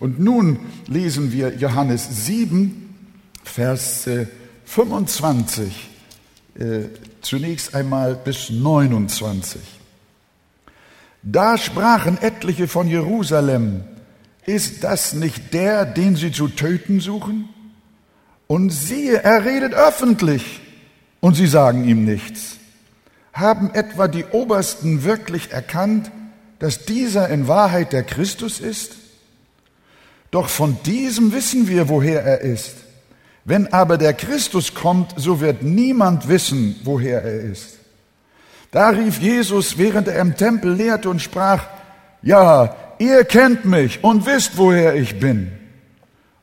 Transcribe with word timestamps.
Und 0.00 0.18
nun 0.18 0.58
lesen 0.86 1.30
wir 1.30 1.54
Johannes 1.54 2.26
7, 2.26 2.94
Vers 3.44 4.08
25, 4.64 5.90
äh, 6.58 6.62
zunächst 7.20 7.74
einmal 7.74 8.14
bis 8.16 8.48
29. 8.50 9.60
Da 11.22 11.58
sprachen 11.58 12.16
etliche 12.20 12.66
von 12.66 12.88
Jerusalem, 12.88 13.84
ist 14.46 14.84
das 14.84 15.12
nicht 15.12 15.52
der, 15.52 15.84
den 15.84 16.16
sie 16.16 16.32
zu 16.32 16.48
töten 16.48 17.00
suchen? 17.00 17.50
Und 18.46 18.70
siehe, 18.70 19.22
er 19.22 19.44
redet 19.44 19.74
öffentlich, 19.74 20.60
und 21.20 21.34
sie 21.34 21.46
sagen 21.46 21.84
ihm 21.84 22.06
nichts. 22.06 22.56
Haben 23.34 23.70
etwa 23.74 24.08
die 24.08 24.24
Obersten 24.24 25.04
wirklich 25.04 25.52
erkannt, 25.52 26.10
dass 26.58 26.86
dieser 26.86 27.28
in 27.28 27.48
Wahrheit 27.48 27.92
der 27.92 28.02
Christus 28.02 28.60
ist? 28.60 28.96
Doch 30.30 30.48
von 30.48 30.78
diesem 30.84 31.32
wissen 31.32 31.68
wir, 31.68 31.88
woher 31.88 32.22
er 32.22 32.40
ist. 32.40 32.74
Wenn 33.44 33.72
aber 33.72 33.98
der 33.98 34.12
Christus 34.12 34.74
kommt, 34.74 35.14
so 35.16 35.40
wird 35.40 35.62
niemand 35.62 36.28
wissen, 36.28 36.76
woher 36.84 37.22
er 37.22 37.40
ist. 37.40 37.78
Da 38.70 38.90
rief 38.90 39.18
Jesus, 39.18 39.78
während 39.78 40.06
er 40.06 40.20
im 40.20 40.36
Tempel 40.36 40.72
lehrte 40.72 41.10
und 41.10 41.20
sprach, 41.20 41.66
ja, 42.22 42.76
ihr 42.98 43.24
kennt 43.24 43.64
mich 43.64 44.04
und 44.04 44.26
wisst, 44.26 44.56
woher 44.56 44.94
ich 44.94 45.18
bin. 45.18 45.50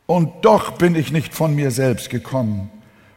Und 0.05 0.43
doch 0.43 0.77
bin 0.77 0.95
ich 0.95 1.11
nicht 1.11 1.33
von 1.33 1.55
mir 1.55 1.71
selbst 1.71 2.09
gekommen, 2.09 2.69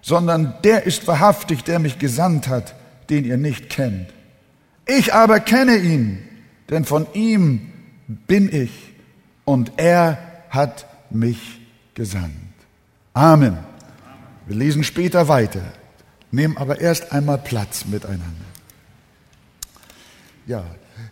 sondern 0.03 0.55
der 0.63 0.85
ist 0.87 1.07
wahrhaftig, 1.09 1.65
der 1.65 1.79
mich 1.79 1.99
gesandt 1.99 2.49
hat, 2.49 2.75
den 3.09 3.25
ihr 3.25 3.37
nicht 3.37 3.71
kennt. 3.71 4.09
Ich 4.87 5.15
aber 5.15 5.41
kenne 5.41 5.77
ihn, 5.77 6.19
denn 6.69 6.85
von 6.85 7.07
ihm 7.13 7.73
bin 8.07 8.53
ich 8.53 8.71
und 9.45 9.73
er 9.77 10.19
hat 10.51 10.87
mich 11.11 11.61
gesandt. 11.95 12.35
Amen. 13.15 13.59
Wir 14.47 14.57
lesen 14.57 14.85
später 14.85 15.29
weiter, 15.29 15.63
nehmen 16.31 16.57
aber 16.59 16.81
erst 16.81 17.13
einmal 17.13 17.39
Platz 17.39 17.85
miteinander. 17.87 18.27
Ja, 20.47 20.65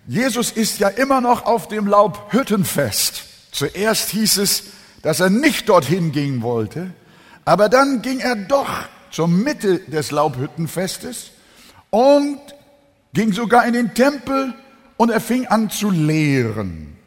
Jesus 0.07 0.51
ist 0.51 0.79
ja 0.81 0.89
immer 0.89 1.21
noch 1.21 1.47
auf 1.47 1.69
dem 1.69 1.87
Laubhüttenfest. 1.87 3.25
Zuerst 3.53 4.11
hieß 4.11 4.39
es, 4.39 4.65
dass 5.03 5.21
er 5.21 5.31
nicht 5.31 5.69
dorthin 5.69 6.13
gehen 6.13 6.43
wollte, 6.43 6.91
aber 7.45 7.69
dann 7.69 8.03
ging 8.03 8.19
er 8.19 8.37
doch 8.37 8.69
zur 9.11 9.29
Mitte 9.29 9.79
des 9.81 10.11
Laubhüttenfestes 10.11 11.31
und 11.91 12.41
ging 13.15 13.33
sogar 13.33 13.67
in 13.67 13.73
den 13.73 13.95
Tempel 13.95 14.55
und 14.97 15.11
er 15.11 15.21
fing 15.21 15.47
an 15.47 15.71
zu 15.71 15.91
lehren. 15.91 16.98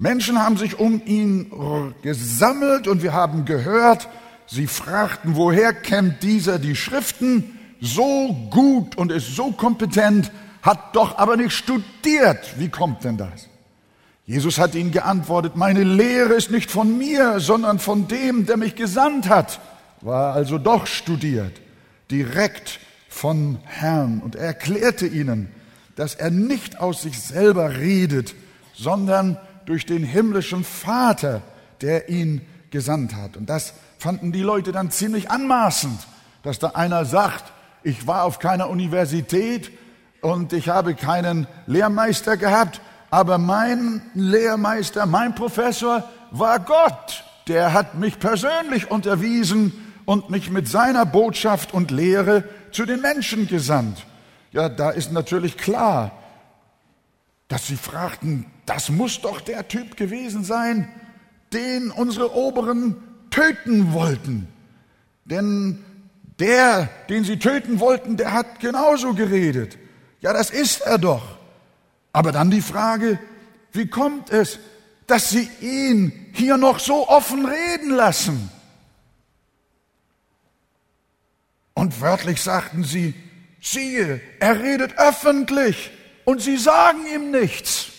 Menschen 0.00 0.42
haben 0.42 0.56
sich 0.56 0.78
um 0.78 1.02
ihn 1.04 1.52
gesammelt 2.00 2.88
und 2.88 3.02
wir 3.02 3.12
haben 3.12 3.44
gehört, 3.44 4.08
sie 4.46 4.66
fragten, 4.66 5.36
woher 5.36 5.74
kennt 5.74 6.22
dieser 6.22 6.58
die 6.58 6.74
Schriften 6.74 7.58
so 7.82 8.34
gut 8.50 8.96
und 8.96 9.12
ist 9.12 9.36
so 9.36 9.52
kompetent, 9.52 10.32
hat 10.62 10.96
doch 10.96 11.18
aber 11.18 11.36
nicht 11.36 11.52
studiert. 11.52 12.58
Wie 12.58 12.70
kommt 12.70 13.04
denn 13.04 13.18
das? 13.18 13.48
Jesus 14.24 14.58
hat 14.58 14.74
ihnen 14.74 14.90
geantwortet, 14.90 15.56
meine 15.56 15.84
Lehre 15.84 16.32
ist 16.32 16.50
nicht 16.50 16.70
von 16.70 16.96
mir, 16.96 17.38
sondern 17.38 17.78
von 17.78 18.08
dem, 18.08 18.46
der 18.46 18.56
mich 18.56 18.76
gesandt 18.76 19.28
hat. 19.28 19.60
War 20.00 20.32
also 20.32 20.56
doch 20.56 20.86
studiert, 20.86 21.60
direkt 22.10 22.80
von 23.10 23.58
Herrn. 23.66 24.22
Und 24.24 24.34
er 24.34 24.46
erklärte 24.46 25.06
ihnen, 25.06 25.50
dass 25.94 26.14
er 26.14 26.30
nicht 26.30 26.80
aus 26.80 27.02
sich 27.02 27.20
selber 27.20 27.76
redet, 27.76 28.34
sondern 28.72 29.36
durch 29.66 29.86
den 29.86 30.04
himmlischen 30.04 30.64
Vater, 30.64 31.42
der 31.80 32.08
ihn 32.08 32.42
gesandt 32.70 33.14
hat. 33.14 33.36
Und 33.36 33.50
das 33.50 33.74
fanden 33.98 34.32
die 34.32 34.42
Leute 34.42 34.72
dann 34.72 34.90
ziemlich 34.90 35.30
anmaßend, 35.30 36.06
dass 36.42 36.58
da 36.58 36.68
einer 36.68 37.04
sagt, 37.04 37.52
ich 37.82 38.06
war 38.06 38.24
auf 38.24 38.38
keiner 38.38 38.68
Universität, 38.68 39.70
und 40.20 40.52
ich 40.52 40.68
habe 40.68 40.94
keinen 40.94 41.46
Lehrmeister 41.66 42.36
gehabt, 42.36 42.80
aber 43.10 43.38
mein 43.38 44.02
Lehrmeister, 44.14 45.06
mein 45.06 45.34
Professor 45.34 46.04
war 46.30 46.60
Gott. 46.60 47.24
Der 47.48 47.72
hat 47.72 47.94
mich 47.96 48.18
persönlich 48.18 48.90
unterwiesen 48.90 49.72
und 50.04 50.30
mich 50.30 50.50
mit 50.50 50.68
seiner 50.68 51.06
Botschaft 51.06 51.74
und 51.74 51.90
Lehre 51.90 52.44
zu 52.70 52.86
den 52.86 53.00
Menschen 53.00 53.48
gesandt. 53.48 54.04
Ja, 54.52 54.68
da 54.68 54.90
ist 54.90 55.12
natürlich 55.12 55.56
klar, 55.56 56.12
dass 57.48 57.66
sie 57.66 57.76
fragten, 57.76 58.46
das 58.70 58.88
muss 58.88 59.20
doch 59.20 59.40
der 59.40 59.66
Typ 59.66 59.96
gewesen 59.96 60.44
sein, 60.44 60.88
den 61.52 61.90
unsere 61.90 62.36
Oberen 62.36 63.02
töten 63.30 63.92
wollten. 63.92 64.46
Denn 65.24 65.84
der, 66.38 66.88
den 67.08 67.24
sie 67.24 67.40
töten 67.40 67.80
wollten, 67.80 68.16
der 68.16 68.32
hat 68.32 68.60
genauso 68.60 69.12
geredet. 69.14 69.76
Ja, 70.20 70.32
das 70.32 70.50
ist 70.50 70.82
er 70.82 70.98
doch. 70.98 71.36
Aber 72.12 72.30
dann 72.30 72.52
die 72.52 72.60
Frage, 72.60 73.18
wie 73.72 73.88
kommt 73.88 74.30
es, 74.30 74.60
dass 75.08 75.30
sie 75.30 75.50
ihn 75.60 76.30
hier 76.32 76.56
noch 76.56 76.78
so 76.78 77.08
offen 77.08 77.46
reden 77.46 77.90
lassen? 77.90 78.50
Und 81.74 82.00
wörtlich 82.00 82.40
sagten 82.40 82.84
sie, 82.84 83.14
siehe, 83.60 84.20
er 84.38 84.62
redet 84.62 84.96
öffentlich 84.96 85.90
und 86.24 86.40
sie 86.40 86.56
sagen 86.56 87.00
ihm 87.12 87.32
nichts. 87.32 87.89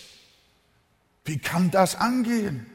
Wie 1.24 1.38
kann 1.38 1.70
das 1.70 1.96
angehen? 1.96 2.66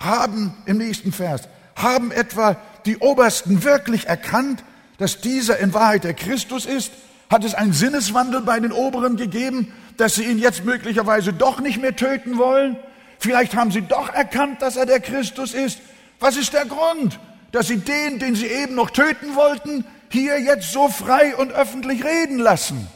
Haben, 0.00 0.54
im 0.66 0.78
nächsten 0.78 1.12
Vers, 1.12 1.48
haben 1.76 2.10
etwa 2.10 2.56
die 2.86 2.98
Obersten 2.98 3.64
wirklich 3.64 4.06
erkannt, 4.06 4.64
dass 4.98 5.20
dieser 5.20 5.58
in 5.58 5.74
Wahrheit 5.74 6.04
der 6.04 6.14
Christus 6.14 6.66
ist 6.66 6.90
hat 7.30 7.44
es 7.44 7.54
einen 7.54 7.72
Sinneswandel 7.72 8.40
bei 8.40 8.58
den 8.58 8.72
Oberen 8.72 9.16
gegeben, 9.16 9.72
dass 9.96 10.14
sie 10.14 10.24
ihn 10.24 10.38
jetzt 10.38 10.64
möglicherweise 10.64 11.32
doch 11.32 11.60
nicht 11.60 11.80
mehr 11.80 11.94
töten 11.94 12.38
wollen? 12.38 12.76
Vielleicht 13.18 13.54
haben 13.54 13.70
sie 13.70 13.82
doch 13.82 14.12
erkannt, 14.12 14.62
dass 14.62 14.76
er 14.76 14.86
der 14.86 15.00
Christus 15.00 15.52
ist. 15.52 15.80
Was 16.20 16.36
ist 16.36 16.52
der 16.52 16.64
Grund, 16.64 17.18
dass 17.52 17.68
sie 17.68 17.78
den, 17.78 18.18
den 18.18 18.34
sie 18.34 18.46
eben 18.46 18.74
noch 18.74 18.90
töten 18.90 19.34
wollten, 19.34 19.84
hier 20.10 20.40
jetzt 20.40 20.72
so 20.72 20.88
frei 20.88 21.36
und 21.36 21.52
öffentlich 21.52 22.04
reden 22.04 22.38
lassen? 22.38 22.88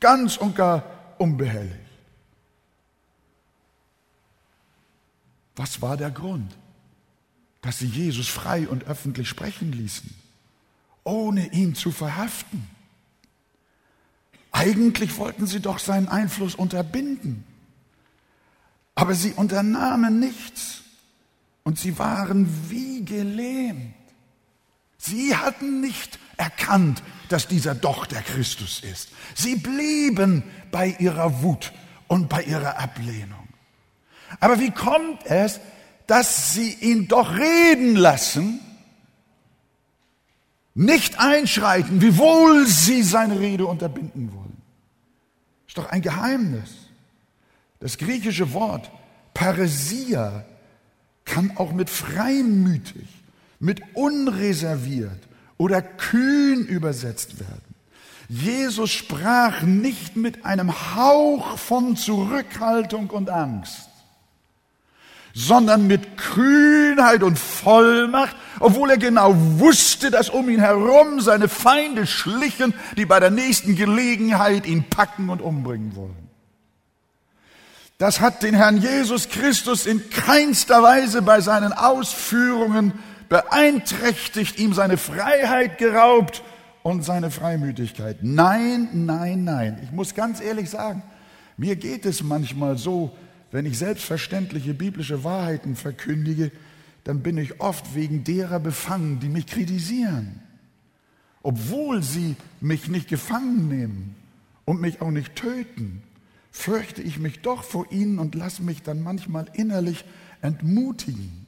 Ganz 0.00 0.36
und 0.36 0.54
gar 0.54 0.84
unbehelligt. 1.16 1.87
Was 5.58 5.82
war 5.82 5.96
der 5.96 6.12
Grund, 6.12 6.56
dass 7.62 7.80
sie 7.80 7.88
Jesus 7.88 8.28
frei 8.28 8.68
und 8.68 8.84
öffentlich 8.84 9.28
sprechen 9.28 9.72
ließen, 9.72 10.08
ohne 11.02 11.52
ihn 11.52 11.74
zu 11.74 11.90
verhaften? 11.90 12.70
Eigentlich 14.52 15.18
wollten 15.18 15.48
sie 15.48 15.58
doch 15.58 15.80
seinen 15.80 16.06
Einfluss 16.06 16.54
unterbinden. 16.54 17.42
Aber 18.94 19.14
sie 19.14 19.32
unternahmen 19.32 20.20
nichts 20.20 20.82
und 21.64 21.76
sie 21.76 21.98
waren 21.98 22.70
wie 22.70 23.04
gelähmt. 23.04 23.94
Sie 24.96 25.34
hatten 25.34 25.80
nicht 25.80 26.20
erkannt, 26.36 27.02
dass 27.30 27.48
dieser 27.48 27.74
doch 27.74 28.06
der 28.06 28.22
Christus 28.22 28.80
ist. 28.80 29.08
Sie 29.34 29.56
blieben 29.56 30.44
bei 30.70 30.94
ihrer 31.00 31.42
Wut 31.42 31.72
und 32.06 32.28
bei 32.28 32.44
ihrer 32.44 32.78
Ablehnung. 32.78 33.47
Aber 34.40 34.60
wie 34.60 34.70
kommt 34.70 35.24
es, 35.26 35.60
dass 36.06 36.54
sie 36.54 36.72
ihn 36.74 37.08
doch 37.08 37.36
reden 37.36 37.96
lassen, 37.96 38.60
nicht 40.74 41.18
einschreiten, 41.18 42.00
wiewohl 42.00 42.66
sie 42.66 43.02
seine 43.02 43.40
Rede 43.40 43.66
unterbinden 43.66 44.32
wollen? 44.34 44.56
Ist 45.66 45.76
doch 45.76 45.90
ein 45.90 46.02
Geheimnis. 46.02 46.70
Das 47.80 47.98
griechische 47.98 48.52
Wort 48.52 48.90
Paresia 49.34 50.44
kann 51.24 51.56
auch 51.56 51.72
mit 51.72 51.90
freimütig, 51.90 53.06
mit 53.60 53.82
unreserviert 53.94 55.28
oder 55.58 55.82
kühn 55.82 56.64
übersetzt 56.64 57.38
werden. 57.38 57.74
Jesus 58.28 58.90
sprach 58.90 59.62
nicht 59.62 60.16
mit 60.16 60.44
einem 60.44 60.96
Hauch 60.96 61.58
von 61.58 61.96
Zurückhaltung 61.96 63.10
und 63.10 63.30
Angst 63.30 63.87
sondern 65.34 65.86
mit 65.86 66.16
Kühnheit 66.16 67.22
und 67.22 67.38
Vollmacht, 67.38 68.36
obwohl 68.60 68.90
er 68.90 68.98
genau 68.98 69.34
wusste, 69.36 70.10
dass 70.10 70.30
um 70.30 70.48
ihn 70.48 70.60
herum 70.60 71.20
seine 71.20 71.48
Feinde 71.48 72.06
schlichen, 72.06 72.74
die 72.96 73.06
bei 73.06 73.20
der 73.20 73.30
nächsten 73.30 73.76
Gelegenheit 73.76 74.66
ihn 74.66 74.84
packen 74.90 75.30
und 75.30 75.40
umbringen 75.40 75.94
wollen. 75.96 76.28
Das 77.98 78.20
hat 78.20 78.44
den 78.44 78.54
Herrn 78.54 78.76
Jesus 78.76 79.28
Christus 79.28 79.84
in 79.84 80.08
keinster 80.10 80.82
Weise 80.82 81.20
bei 81.20 81.40
seinen 81.40 81.72
Ausführungen 81.72 82.92
beeinträchtigt, 83.28 84.58
ihm 84.58 84.72
seine 84.72 84.96
Freiheit 84.96 85.78
geraubt 85.78 86.42
und 86.82 87.04
seine 87.04 87.30
Freimütigkeit. 87.30 88.18
Nein, 88.22 88.88
nein, 88.92 89.44
nein. 89.44 89.80
Ich 89.82 89.90
muss 89.90 90.14
ganz 90.14 90.40
ehrlich 90.40 90.70
sagen, 90.70 91.02
mir 91.56 91.74
geht 91.74 92.06
es 92.06 92.22
manchmal 92.22 92.78
so, 92.78 93.16
wenn 93.50 93.66
ich 93.66 93.78
selbstverständliche 93.78 94.74
biblische 94.74 95.24
Wahrheiten 95.24 95.76
verkündige, 95.76 96.50
dann 97.04 97.22
bin 97.22 97.38
ich 97.38 97.60
oft 97.60 97.94
wegen 97.94 98.24
derer 98.24 98.60
befangen, 98.60 99.20
die 99.20 99.28
mich 99.28 99.46
kritisieren. 99.46 100.40
Obwohl 101.42 102.02
sie 102.02 102.36
mich 102.60 102.88
nicht 102.88 103.08
gefangen 103.08 103.68
nehmen 103.68 104.14
und 104.64 104.80
mich 104.80 105.00
auch 105.00 105.10
nicht 105.10 105.34
töten, 105.36 106.02
fürchte 106.50 107.00
ich 107.00 107.18
mich 107.18 107.40
doch 107.40 107.62
vor 107.62 107.90
ihnen 107.90 108.18
und 108.18 108.34
lasse 108.34 108.62
mich 108.62 108.82
dann 108.82 109.02
manchmal 109.02 109.46
innerlich 109.54 110.04
entmutigen. 110.42 111.46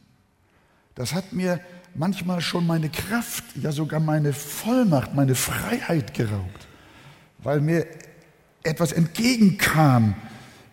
Das 0.95 1.15
hat 1.15 1.33
mir 1.33 1.61
manchmal 1.95 2.41
schon 2.41 2.67
meine 2.67 2.89
Kraft, 2.89 3.45
ja 3.57 3.73
sogar 3.73 4.01
meine 4.01 4.33
Vollmacht, 4.33 5.15
meine 5.15 5.35
Freiheit 5.35 6.15
geraubt, 6.15 6.69
weil 7.39 7.61
mir 7.61 7.87
etwas 8.63 8.93
entgegenkam, 8.93 10.15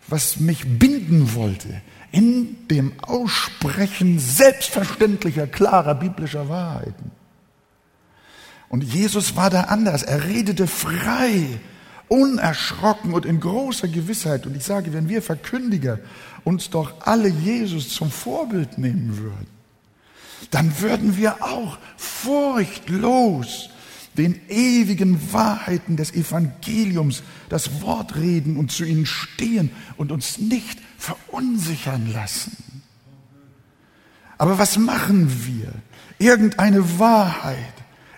was 0.07 0.39
mich 0.39 0.65
binden 0.65 1.33
wollte 1.36 1.81
in 2.12 2.68
dem 2.69 2.94
Aussprechen 3.01 4.19
selbstverständlicher, 4.19 5.48
klarer 5.48 5.95
biblischer 5.95 6.50
Wahrheiten. 6.50 7.12
Und 8.69 8.83
Jesus 8.83 9.36
war 9.36 9.50
da 9.50 9.62
anders. 9.63 10.04
Er 10.04 10.24
redete 10.25 10.68
frei, 10.68 11.59
unerschrocken 12.07 13.13
und 13.13 13.25
in 13.25 13.39
großer 13.39 13.88
Gewissheit. 13.88 14.45
Und 14.45 14.56
ich 14.56 14.63
sage, 14.63 14.94
wenn 14.94 15.09
wir 15.09 15.21
Verkündiger 15.21 16.00
uns 16.44 16.69
doch 16.69 16.94
alle 17.01 17.27
Jesus 17.27 17.89
zum 17.89 18.12
Vorbild 18.12 18.77
nehmen 18.77 19.18
würden, 19.18 19.48
dann 20.51 20.80
würden 20.80 21.18
wir 21.18 21.44
auch 21.44 21.77
furchtlos 21.98 23.69
den 24.17 24.39
ewigen 24.49 25.31
Wahrheiten 25.31 25.95
des 25.95 26.13
Evangeliums 26.13 27.23
das 27.49 27.81
Wort 27.81 28.15
reden 28.15 28.57
und 28.57 28.71
zu 28.71 28.83
ihnen 28.83 29.05
stehen 29.05 29.71
und 29.95 30.11
uns 30.11 30.39
nicht 30.39 30.79
verunsichern 30.97 32.11
lassen. 32.11 32.81
Aber 34.37 34.59
was 34.59 34.77
machen 34.77 35.45
wir? 35.45 35.71
Irgendeine 36.19 36.99
Wahrheit, 36.99 37.57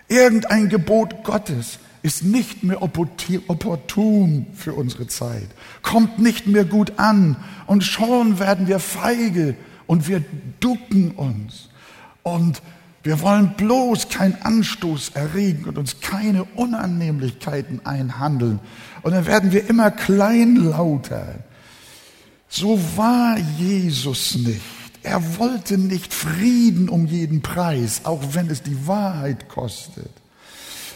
irgendein 0.08 0.68
Gebot 0.68 1.22
Gottes 1.24 1.78
ist 2.02 2.24
nicht 2.24 2.62
mehr 2.62 2.82
opportun 2.82 4.46
für 4.54 4.72
unsere 4.72 5.06
Zeit, 5.06 5.48
kommt 5.82 6.18
nicht 6.18 6.46
mehr 6.46 6.64
gut 6.64 6.98
an 6.98 7.36
und 7.66 7.84
schon 7.84 8.38
werden 8.38 8.66
wir 8.66 8.78
feige 8.78 9.54
und 9.86 10.08
wir 10.08 10.24
ducken 10.60 11.10
uns 11.12 11.68
und 12.22 12.62
wir 13.02 13.20
wollen 13.22 13.54
bloß 13.56 14.10
keinen 14.10 14.36
Anstoß 14.42 15.10
erregen 15.14 15.64
und 15.64 15.78
uns 15.78 16.00
keine 16.00 16.44
Unannehmlichkeiten 16.44 17.84
einhandeln. 17.86 18.60
Und 19.02 19.12
dann 19.12 19.26
werden 19.26 19.52
wir 19.52 19.68
immer 19.68 19.90
kleinlauter. 19.90 21.36
So 22.48 22.78
war 22.96 23.38
Jesus 23.58 24.34
nicht. 24.36 24.60
Er 25.02 25.38
wollte 25.38 25.78
nicht 25.78 26.12
Frieden 26.12 26.90
um 26.90 27.06
jeden 27.06 27.40
Preis, 27.40 28.02
auch 28.04 28.20
wenn 28.32 28.50
es 28.50 28.62
die 28.62 28.86
Wahrheit 28.86 29.48
kostet. 29.48 30.10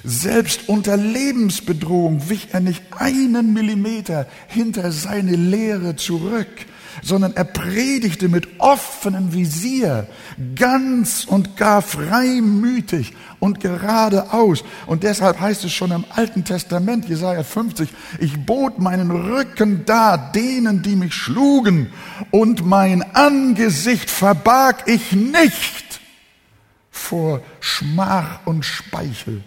Selbst 0.03 0.69
unter 0.69 0.99
Lebensbedrohung 0.99 2.29
wich 2.29 2.49
er 2.53 2.61
nicht 2.61 2.83
einen 2.99 3.55
Millimeter 3.55 4.27
hinter 4.49 4.93
seine 4.93 5.37
Lehre 5.37 5.97
zurück, 5.97 6.67
sondern 7.03 7.35
er 7.35 7.45
predigte 7.45 8.29
mit 8.29 8.61
offenem 8.61 9.33
Visier, 9.33 10.07
ganz 10.55 11.25
und 11.25 11.57
gar 11.57 11.83
freimütig 11.83 13.15
und 13.41 13.61
geradeaus. 13.61 14.65
Und 14.87 15.03
deshalb 15.03 15.41
heißt 15.41 15.65
es 15.65 15.73
schon 15.73 15.91
im 15.91 16.05
Alten 16.11 16.45
Testament, 16.45 17.09
Jesaja 17.09 17.43
50, 17.43 17.89
ich 18.21 18.45
bot 18.45 18.79
meinen 18.79 19.11
Rücken 19.11 19.85
da 19.85 20.17
denen, 20.17 20.83
die 20.83 20.97
mich 20.97 21.15
schlugen, 21.15 21.93
und 22.31 22.65
mein 22.65 23.03
Angesicht 23.15 24.11
verbarg 24.11 24.85
ich 24.87 25.13
nicht 25.13 26.01
vor 26.91 27.43
Schmach 27.61 28.41
und 28.47 28.65
Speichel. 28.65 29.43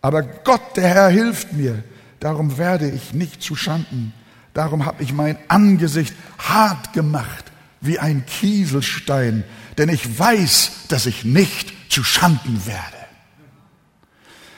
Aber 0.00 0.22
Gott, 0.22 0.76
der 0.76 0.88
Herr, 0.88 1.08
hilft 1.08 1.52
mir. 1.52 1.82
Darum 2.20 2.58
werde 2.58 2.88
ich 2.88 3.12
nicht 3.12 3.42
zu 3.42 3.56
Schanden. 3.56 4.12
Darum 4.54 4.84
habe 4.84 5.02
ich 5.02 5.12
mein 5.12 5.36
Angesicht 5.48 6.14
hart 6.38 6.92
gemacht 6.92 7.44
wie 7.80 7.98
ein 7.98 8.26
Kieselstein, 8.26 9.44
denn 9.76 9.88
ich 9.88 10.18
weiß, 10.18 10.72
dass 10.88 11.06
ich 11.06 11.24
nicht 11.24 11.72
zu 11.88 12.02
Schanden 12.02 12.66
werde. 12.66 12.82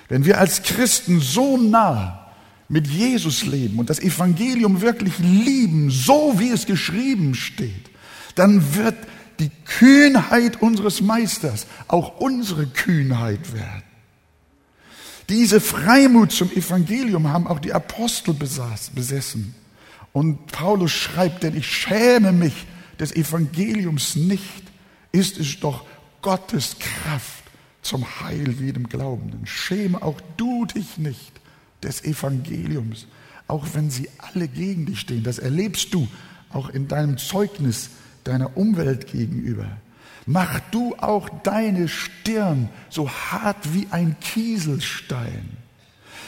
Wenn 0.09 0.25
wir 0.25 0.39
als 0.39 0.63
Christen 0.63 1.21
so 1.21 1.57
nah 1.57 2.33
mit 2.69 2.87
Jesus 2.87 3.45
leben 3.45 3.79
und 3.79 3.91
das 3.91 4.01
Evangelium 4.01 4.81
wirklich 4.81 5.19
lieben, 5.19 5.91
so 5.91 6.35
wie 6.39 6.51
es 6.51 6.67
geschrieben 6.67 7.35
steht, 7.35 7.91
dann 8.35 8.75
wird 8.75 8.97
die 9.39 9.51
Kühnheit 9.65 10.63
unseres 10.63 11.01
Meisters 11.01 11.67
auch 11.89 12.21
unsere 12.21 12.67
Kühnheit 12.67 13.53
werden. 13.53 13.83
Diese 15.29 15.61
Freimut 15.61 16.33
zum 16.33 16.51
Evangelium 16.51 17.29
haben 17.29 17.47
auch 17.47 17.61
die 17.61 17.73
Apostel 17.73 18.35
besessen. 18.35 19.55
Und 20.13 20.47
Paulus 20.47 20.93
schreibt, 20.93 21.43
denn 21.43 21.57
ich 21.57 21.67
schäme 21.67 22.33
mich 22.33 22.67
des 22.99 23.13
Evangeliums 23.13 24.17
nicht, 24.17 24.63
ist 25.13 25.39
es 25.39 25.61
doch 25.61 25.85
Gottes 26.23 26.77
Kraft 26.79 27.45
zum 27.83 28.05
Heil 28.21 28.51
jedem 28.53 28.89
Glaubenden. 28.89 29.47
Schäme 29.47 30.03
auch 30.03 30.21
du 30.37 30.67
dich 30.67 30.99
nicht 30.99 31.33
des 31.83 32.05
Evangeliums, 32.05 33.07
auch 33.47 33.67
wenn 33.73 33.91
sie 33.91 34.09
alle 34.19 34.49
gegen 34.49 34.87
dich 34.87 35.01
stehen. 35.01 35.23
Das 35.23 35.39
erlebst 35.39 35.95
du 35.95 36.09
auch 36.51 36.69
in 36.69 36.89
deinem 36.89 37.17
Zeugnis 37.17 37.91
deiner 38.25 38.57
Umwelt 38.57 39.11
gegenüber. 39.11 39.79
Mach 40.27 40.61
du 40.71 40.95
auch 40.97 41.29
deine 41.43 41.89
Stirn 41.89 42.69
so 42.91 43.09
hart 43.09 43.73
wie 43.73 43.87
ein 43.91 44.17
Kieselstein 44.21 45.60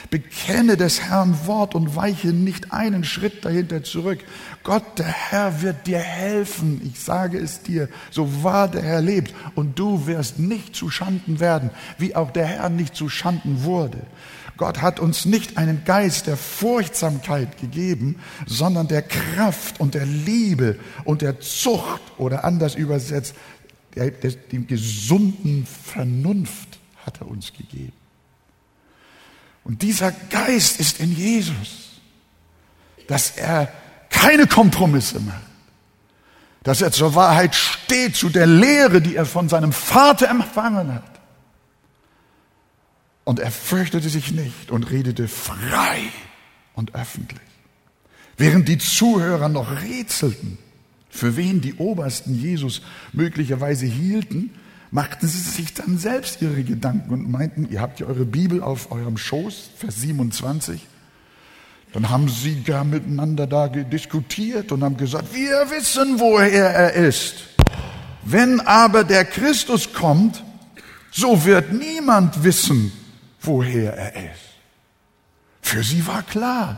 Bekenne 0.09 0.77
des 0.77 1.01
Herrn 1.01 1.45
Wort 1.45 1.75
und 1.75 1.95
weiche 1.95 2.29
nicht 2.29 2.71
einen 2.71 3.03
Schritt 3.03 3.45
dahinter 3.45 3.83
zurück. 3.83 4.19
Gott, 4.63 4.99
der 4.99 5.07
Herr, 5.07 5.61
wird 5.61 5.87
dir 5.87 5.99
helfen. 5.99 6.81
Ich 6.85 6.99
sage 6.99 7.37
es 7.37 7.61
dir, 7.61 7.89
so 8.11 8.43
wahr 8.43 8.67
der 8.67 8.83
Herr 8.83 9.01
lebt. 9.01 9.33
Und 9.55 9.79
du 9.79 10.05
wirst 10.07 10.39
nicht 10.39 10.75
zu 10.75 10.89
Schanden 10.89 11.39
werden, 11.39 11.69
wie 11.97 12.15
auch 12.15 12.31
der 12.31 12.45
Herr 12.45 12.69
nicht 12.69 12.95
zu 12.95 13.09
Schanden 13.09 13.63
wurde. 13.63 13.99
Gott 14.57 14.81
hat 14.81 14.99
uns 14.99 15.25
nicht 15.25 15.57
einen 15.57 15.83
Geist 15.83 16.27
der 16.27 16.37
Furchtsamkeit 16.37 17.59
gegeben, 17.59 18.17
sondern 18.45 18.87
der 18.87 19.01
Kraft 19.01 19.79
und 19.79 19.95
der 19.95 20.05
Liebe 20.05 20.77
und 21.05 21.21
der 21.21 21.39
Zucht 21.39 22.01
oder 22.17 22.45
anders 22.45 22.75
übersetzt, 22.75 23.35
der, 23.95 24.11
dem 24.11 24.67
gesunden 24.67 25.65
Vernunft 25.65 26.79
hat 27.05 27.21
er 27.21 27.27
uns 27.27 27.53
gegeben. 27.53 27.93
Und 29.63 29.81
dieser 29.81 30.11
Geist 30.11 30.79
ist 30.79 30.99
in 30.99 31.15
Jesus, 31.15 31.99
dass 33.07 33.31
er 33.31 33.71
keine 34.09 34.47
Kompromisse 34.47 35.19
macht, 35.19 35.41
dass 36.63 36.81
er 36.81 36.91
zur 36.91 37.15
Wahrheit 37.15 37.55
steht, 37.55 38.15
zu 38.15 38.29
der 38.29 38.47
Lehre, 38.47 39.01
die 39.01 39.15
er 39.15 39.25
von 39.25 39.49
seinem 39.49 39.71
Vater 39.71 40.29
empfangen 40.29 40.93
hat. 40.93 41.03
Und 43.25 43.39
er 43.39 43.51
fürchtete 43.51 44.09
sich 44.09 44.31
nicht 44.31 44.71
und 44.71 44.89
redete 44.91 45.27
frei 45.27 46.09
und 46.73 46.93
öffentlich. 46.95 47.39
Während 48.37 48.67
die 48.67 48.77
Zuhörer 48.77 49.47
noch 49.49 49.81
rätselten, 49.81 50.57
für 51.09 51.37
wen 51.37 51.61
die 51.61 51.75
Obersten 51.75 52.33
Jesus 52.39 52.81
möglicherweise 53.11 53.85
hielten, 53.85 54.51
machten 54.93 55.27
sie 55.27 55.39
sich 55.39 55.73
dann 55.73 55.97
selbst 55.97 56.39
ihre 56.43 56.63
Gedanken 56.63 57.11
und 57.11 57.29
meinten, 57.29 57.67
ihr 57.71 57.81
habt 57.81 57.99
ja 57.99 58.05
eure 58.05 58.25
Bibel 58.25 58.61
auf 58.61 58.91
eurem 58.91 59.17
Schoß, 59.17 59.71
Vers 59.75 59.95
27. 60.01 60.87
Dann 61.93 62.11
haben 62.11 62.29
sie 62.29 62.61
gar 62.61 62.83
miteinander 62.83 63.47
da 63.47 63.67
diskutiert 63.69 64.71
und 64.71 64.83
haben 64.83 64.95
gesagt, 64.95 65.33
wir 65.33 65.71
wissen, 65.71 66.19
woher 66.19 66.69
er 66.69 66.93
ist. 66.93 67.37
Wenn 68.23 68.59
aber 68.61 69.03
der 69.03 69.25
Christus 69.25 69.93
kommt, 69.93 70.43
so 71.11 71.43
wird 71.43 71.73
niemand 71.73 72.43
wissen, 72.43 72.91
woher 73.41 73.93
er 73.95 74.31
ist. 74.31 74.41
Für 75.63 75.83
sie 75.83 76.05
war 76.05 76.21
klar, 76.21 76.77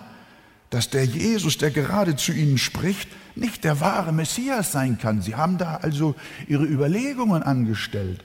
dass 0.69 0.89
der 0.89 1.05
Jesus, 1.05 1.57
der 1.57 1.71
gerade 1.71 2.15
zu 2.15 2.33
ihnen 2.33 2.57
spricht, 2.57 3.09
nicht 3.35 3.63
der 3.63 3.79
wahre 3.79 4.11
Messias 4.11 4.71
sein 4.71 4.97
kann. 4.97 5.21
Sie 5.21 5.35
haben 5.35 5.57
da 5.57 5.75
also 5.77 6.15
ihre 6.47 6.65
Überlegungen 6.65 7.43
angestellt. 7.43 8.23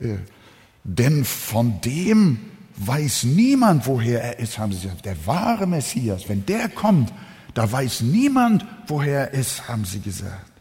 Äh, 0.00 0.16
denn 0.84 1.24
von 1.24 1.80
dem 1.80 2.38
weiß 2.76 3.24
niemand, 3.24 3.86
woher 3.86 4.22
er 4.22 4.38
ist, 4.38 4.58
haben 4.58 4.72
sie 4.72 4.82
gesagt. 4.82 5.06
Der 5.06 5.26
wahre 5.26 5.66
Messias, 5.66 6.28
wenn 6.28 6.44
der 6.46 6.68
kommt, 6.68 7.12
da 7.54 7.70
weiß 7.70 8.02
niemand, 8.02 8.66
woher 8.86 9.30
er 9.30 9.34
ist, 9.34 9.68
haben 9.68 9.84
sie 9.84 10.00
gesagt. 10.00 10.52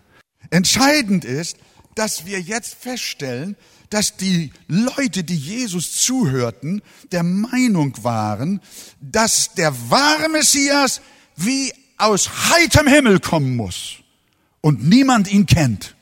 Entscheidend 0.49 1.25
ist, 1.25 1.57
dass 1.95 2.25
wir 2.25 2.41
jetzt 2.41 2.75
feststellen, 2.75 3.55
dass 3.89 4.17
die 4.17 4.51
Leute, 4.67 5.23
die 5.23 5.35
Jesus 5.35 6.01
zuhörten, 6.01 6.81
der 7.11 7.23
Meinung 7.23 7.93
waren, 8.03 8.59
dass 8.99 9.53
der 9.53 9.73
wahre 9.89 10.29
Messias 10.29 11.01
wie 11.35 11.73
aus 11.97 12.49
heiterem 12.49 12.87
Himmel 12.87 13.19
kommen 13.19 13.55
muss 13.55 13.97
und 14.61 14.87
niemand 14.87 15.31
ihn 15.31 15.45
kennt. 15.45 15.95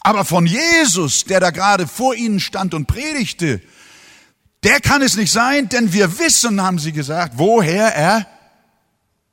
Aber 0.00 0.24
von 0.24 0.46
Jesus, 0.46 1.24
der 1.24 1.40
da 1.40 1.50
gerade 1.50 1.86
vor 1.86 2.14
ihnen 2.14 2.40
stand 2.40 2.74
und 2.74 2.86
predigte, 2.86 3.60
der 4.62 4.80
kann 4.80 5.02
es 5.02 5.16
nicht 5.16 5.32
sein, 5.32 5.68
denn 5.68 5.92
wir 5.92 6.18
wissen, 6.18 6.60
haben 6.60 6.78
sie 6.78 6.92
gesagt, 6.92 7.34
woher 7.36 7.94
er 7.94 8.26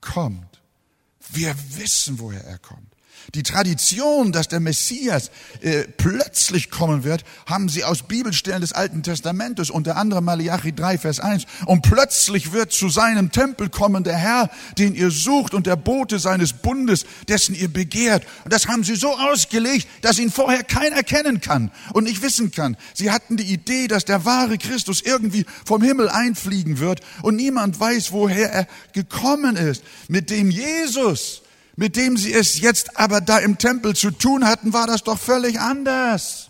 kommt. 0.02 0.62
Wir 1.30 1.54
wissen, 1.76 2.20
woher 2.20 2.44
er 2.44 2.58
kommt. 2.58 2.87
Die 3.36 3.44
Tradition, 3.44 4.32
dass 4.32 4.48
der 4.48 4.62
Messias 4.62 5.32
äh, 5.62 5.84
plötzlich 5.84 6.70
kommen 6.70 7.04
wird, 7.04 7.26
haben 7.46 7.68
sie 7.68 7.84
aus 7.84 8.04
Bibelstellen 8.04 8.62
des 8.62 8.72
Alten 8.72 9.04
Testamentes, 9.04 9.70
unter 9.70 9.98
anderem 9.98 10.24
Malachi 10.24 10.74
3, 10.74 10.98
Vers 10.98 11.20
1. 11.20 11.44
Und 11.66 11.82
plötzlich 11.82 12.54
wird 12.54 12.72
zu 12.72 12.88
seinem 12.88 13.32
Tempel 13.32 13.70
kommen 13.70 14.06
der 14.06 14.16
Herr, 14.16 14.50
den 14.78 14.96
ihr 14.96 15.12
sucht 15.12 15.54
und 15.54 15.68
der 15.68 15.76
Bote 15.76 16.20
seines 16.20 16.54
Bundes, 16.54 17.06
dessen 17.28 17.54
ihr 17.54 17.68
begehrt. 17.68 18.26
Und 18.46 18.54
das 18.54 18.68
haben 18.68 18.86
sie 18.86 18.96
so 18.96 19.18
ausgelegt, 19.18 19.88
dass 20.02 20.20
ihn 20.20 20.32
vorher 20.32 20.64
keiner 20.64 21.04
kennen 21.04 21.42
kann 21.42 21.72
und 21.94 22.06
nicht 22.06 22.22
wissen 22.22 22.52
kann. 22.52 22.78
Sie 22.94 23.12
hatten 23.12 23.36
die 23.36 23.52
Idee, 23.52 23.88
dass 23.88 24.06
der 24.06 24.24
wahre 24.24 24.58
Christus 24.58 25.02
irgendwie 25.02 25.46
vom 25.66 25.82
Himmel 25.82 26.08
einfliegen 26.08 26.80
wird 26.80 27.02
und 27.24 27.36
niemand 27.36 27.78
weiß, 27.78 28.14
woher 28.14 28.52
er 28.52 28.68
gekommen 28.94 29.58
ist. 29.58 29.84
Mit 30.08 30.30
dem 30.30 30.50
Jesus, 30.50 31.42
mit 31.78 31.96
dem 31.96 32.18
sie 32.18 32.34
es 32.34 32.60
jetzt 32.60 33.00
aber 33.00 33.22
da 33.22 33.38
im 33.38 33.60
Tempel 33.60 33.96
zu 33.96 34.10
tun 34.10 34.46
hatten, 34.46 34.74
war 34.74 34.88
das 34.88 35.04
doch 35.04 35.18
völlig 35.18 35.60
anders. 35.60 36.50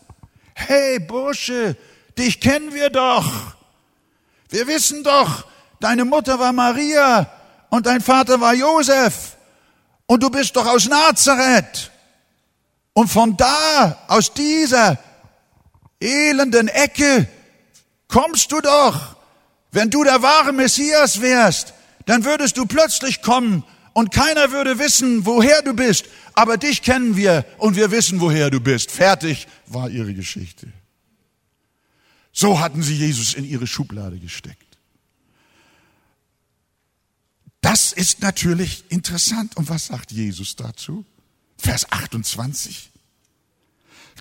Hey 0.55 0.99
Bursche, 0.99 1.75
dich 2.17 2.39
kennen 2.39 2.73
wir 2.73 2.89
doch. 2.89 3.55
Wir 4.49 4.67
wissen 4.67 5.03
doch, 5.03 5.45
deine 5.81 6.05
Mutter 6.05 6.39
war 6.39 6.53
Maria 6.53 7.29
und 7.69 7.85
dein 7.85 7.99
Vater 7.99 8.39
war 8.39 8.53
Josef 8.53 9.35
und 10.05 10.23
du 10.23 10.29
bist 10.29 10.55
doch 10.55 10.65
aus 10.65 10.87
Nazareth. 10.87 11.91
Und 12.93 13.09
von 13.09 13.35
da, 13.35 14.05
aus 14.07 14.33
dieser 14.33 14.97
elenden 15.99 16.69
Ecke, 16.69 17.27
kommst 18.07 18.53
du 18.53 18.61
doch. 18.61 19.17
Wenn 19.71 19.89
du 19.89 20.05
der 20.05 20.21
wahre 20.21 20.53
Messias 20.53 21.19
wärst, 21.19 21.73
dann 22.05 22.23
würdest 22.23 22.55
du 22.55 22.65
plötzlich 22.65 23.21
kommen 23.21 23.65
und 23.97 24.11
keiner 24.11 24.51
würde 24.51 24.77
wissen, 24.77 25.25
woher 25.25 25.63
du 25.63 25.73
bist, 25.73 26.05
aber 26.35 26.57
dich 26.57 26.83
kennen 26.83 27.17
wir 27.17 27.47
und 27.57 27.75
wir 27.75 27.89
wissen, 27.89 28.19
woher 28.19 28.51
du 28.51 28.59
bist. 28.59 28.91
Fertig 28.91 29.47
war 29.65 29.89
ihre 29.89 30.13
Geschichte. 30.13 30.71
So 32.31 32.59
hatten 32.59 32.83
sie 32.83 32.93
Jesus 32.93 33.33
in 33.33 33.43
ihre 33.43 33.65
Schublade 33.65 34.19
gesteckt. 34.19 34.77
Das 37.61 37.91
ist 37.91 38.21
natürlich 38.21 38.83
interessant. 38.89 39.57
Und 39.57 39.67
was 39.67 39.87
sagt 39.87 40.11
Jesus 40.11 40.55
dazu? 40.55 41.03
Vers 41.57 41.91
28. 41.91 42.91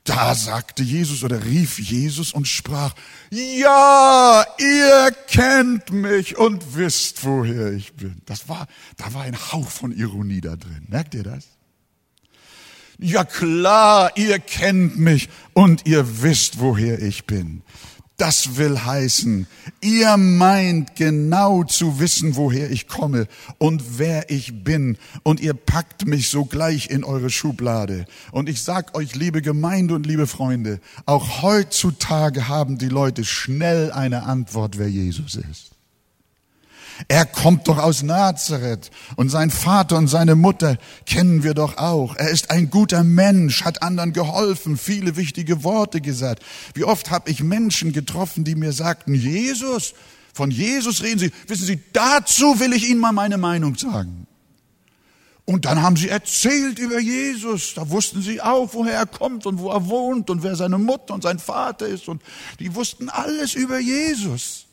Da 0.07 0.37
sagte 0.37 0.85
Jesus 0.85 1.25
oder 1.25 1.45
rief 1.45 1.81
Jesus 1.81 2.33
und 2.33 2.47
sprach, 2.47 2.95
ja, 3.31 4.47
ihr 4.57 5.15
kennt 5.27 5.91
mich 5.91 6.39
und 6.39 6.77
wisst, 6.77 7.25
woher 7.25 7.73
ich 7.73 7.93
bin. 7.95 8.23
Das 8.25 8.49
war, 8.49 8.69
da 8.97 9.13
war 9.15 9.23
ein 9.23 9.37
Hauch 9.37 9.69
von 9.69 9.91
Ironie 9.91 10.41
da 10.41 10.55
drin. 10.55 10.87
Merkt 10.89 11.15
ihr 11.15 11.25
das? 11.25 11.49
Ja 12.99 13.25
klar, 13.25 14.13
ihr 14.17 14.39
kennt 14.39 14.97
mich 14.97 15.29
und 15.53 15.87
ihr 15.87 16.23
wisst, 16.23 16.61
woher 16.61 17.03
ich 17.03 17.27
bin. 17.27 17.63
Das 18.17 18.57
will 18.57 18.83
heißen, 18.83 19.47
ihr 19.83 20.17
meint 20.17 20.97
genau 20.97 21.65
zu 21.65 22.01
wissen, 22.01 22.35
woher 22.35 22.71
ich 22.71 22.89
komme 22.89 23.27
und 23.59 23.99
wer 23.99 24.31
ich 24.31 24.65
bin, 24.65 24.97
und 25.23 25.39
ihr 25.39 25.53
packt 25.53 26.07
mich 26.07 26.31
sogleich 26.31 26.89
in 26.89 27.05
eure 27.05 27.29
Schublade. 27.29 28.07
Und 28.33 28.49
ich 28.49 28.63
sag 28.63 28.97
euch, 28.97 29.15
liebe 29.15 29.43
Gemeinde 29.43 29.95
und 29.95 30.07
liebe 30.07 30.27
Freunde, 30.27 30.81
auch 31.05 31.43
heutzutage 31.43 32.49
haben 32.49 32.79
die 32.79 32.89
Leute 32.89 33.23
schnell 33.23 33.93
eine 33.93 34.23
Antwort, 34.23 34.79
wer 34.79 34.89
Jesus 34.89 35.35
ist. 35.35 35.75
Er 37.09 37.26
kommt 37.26 37.69
doch 37.69 37.79
aus 37.79 38.03
Nazareth 38.03 38.91
und 39.17 39.29
sein 39.29 39.50
Vater 39.50 39.99
und 39.99 40.09
seine 40.09 40.35
Mutter 40.35 40.79
kennen 41.05 41.43
wir 41.43 41.55
doch 41.55 41.76
auch. 41.79 42.17
Er 42.17 42.31
ist 42.31 42.50
ein 42.50 42.71
guter 42.71 43.05
Mensch, 43.05 43.65
hat 43.65 43.83
anderen 43.83 44.12
geholfen, 44.12 44.76
viele 44.76 45.17
wichtige 45.17 45.62
Worte 45.62 46.00
gesagt. 46.00 46.43
Wie 46.75 46.85
oft 46.85 47.11
habe 47.11 47.31
ich 47.31 47.43
Menschen 47.43 47.93
getroffen, 47.93 48.45
die 48.45 48.55
mir 48.55 48.73
sagten, 48.73 49.15
Jesus, 49.15 49.95
von 50.33 50.50
Jesus 50.50 51.03
reden 51.03 51.19
Sie. 51.19 51.33
Wissen 51.47 51.67
Sie, 51.67 51.81
dazu 51.93 52.61
will 52.61 52.73
ich 52.73 52.88
Ihnen 52.88 53.00
mal 53.00 53.12
meine 53.12 53.38
Meinung 53.38 53.76
sagen. 53.76 54.26
Und 55.47 55.65
dann 55.65 55.81
haben 55.81 55.97
sie 55.97 56.09
erzählt 56.09 56.81
über 56.81 56.99
Jesus. 56.99 57.75
Da 57.75 57.88
wussten 57.88 58.21
sie 58.21 58.41
auch, 58.43 58.75
woher 58.75 58.95
er 58.95 59.07
kommt 59.07 59.47
und 59.47 59.61
wo 59.61 59.71
er 59.71 59.87
wohnt 59.87 60.29
und 60.29 60.43
wer 60.43 60.57
seine 60.57 60.76
Mutter 60.76 61.15
und 61.15 61.23
sein 61.23 61.38
Vater 61.38 61.87
ist. 61.87 62.09
Und 62.09 62.21
die 62.59 62.75
wussten 62.75 63.09
alles 63.09 63.55
über 63.55 63.79
Jesus. 63.79 64.67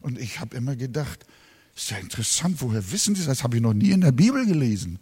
Und 0.00 0.20
ich 0.20 0.38
habe 0.38 0.56
immer 0.56 0.76
gedacht, 0.76 1.26
ist 1.76 1.90
ja 1.90 1.98
interessant, 1.98 2.56
woher 2.60 2.92
wissen 2.92 3.14
die 3.14 3.20
das? 3.20 3.28
Das 3.28 3.42
habe 3.44 3.56
ich 3.56 3.62
noch 3.62 3.74
nie 3.74 3.90
in 3.90 4.02
der 4.02 4.12
Bibel 4.12 4.44
gelesen. 4.46 4.98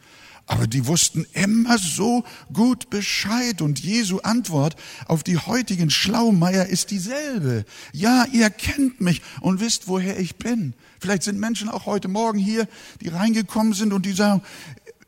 Aber 0.46 0.66
die 0.66 0.86
wussten 0.86 1.26
immer 1.32 1.78
so 1.78 2.24
gut 2.52 2.90
Bescheid 2.90 3.62
und 3.62 3.78
Jesu 3.78 4.18
Antwort 4.18 4.74
auf 5.06 5.22
die 5.22 5.38
heutigen 5.38 5.90
Schlaumeier 5.90 6.66
ist 6.66 6.90
dieselbe. 6.90 7.64
Ja, 7.92 8.24
ihr 8.32 8.50
kennt 8.50 9.00
mich 9.00 9.22
und 9.40 9.60
wisst, 9.60 9.86
woher 9.86 10.18
ich 10.18 10.36
bin. 10.36 10.74
Vielleicht 10.98 11.22
sind 11.22 11.38
Menschen 11.38 11.68
auch 11.68 11.86
heute 11.86 12.08
Morgen 12.08 12.38
hier, 12.38 12.66
die 13.00 13.08
reingekommen 13.08 13.74
sind 13.74 13.92
und 13.92 14.04
die 14.06 14.12
sagen, 14.12 14.42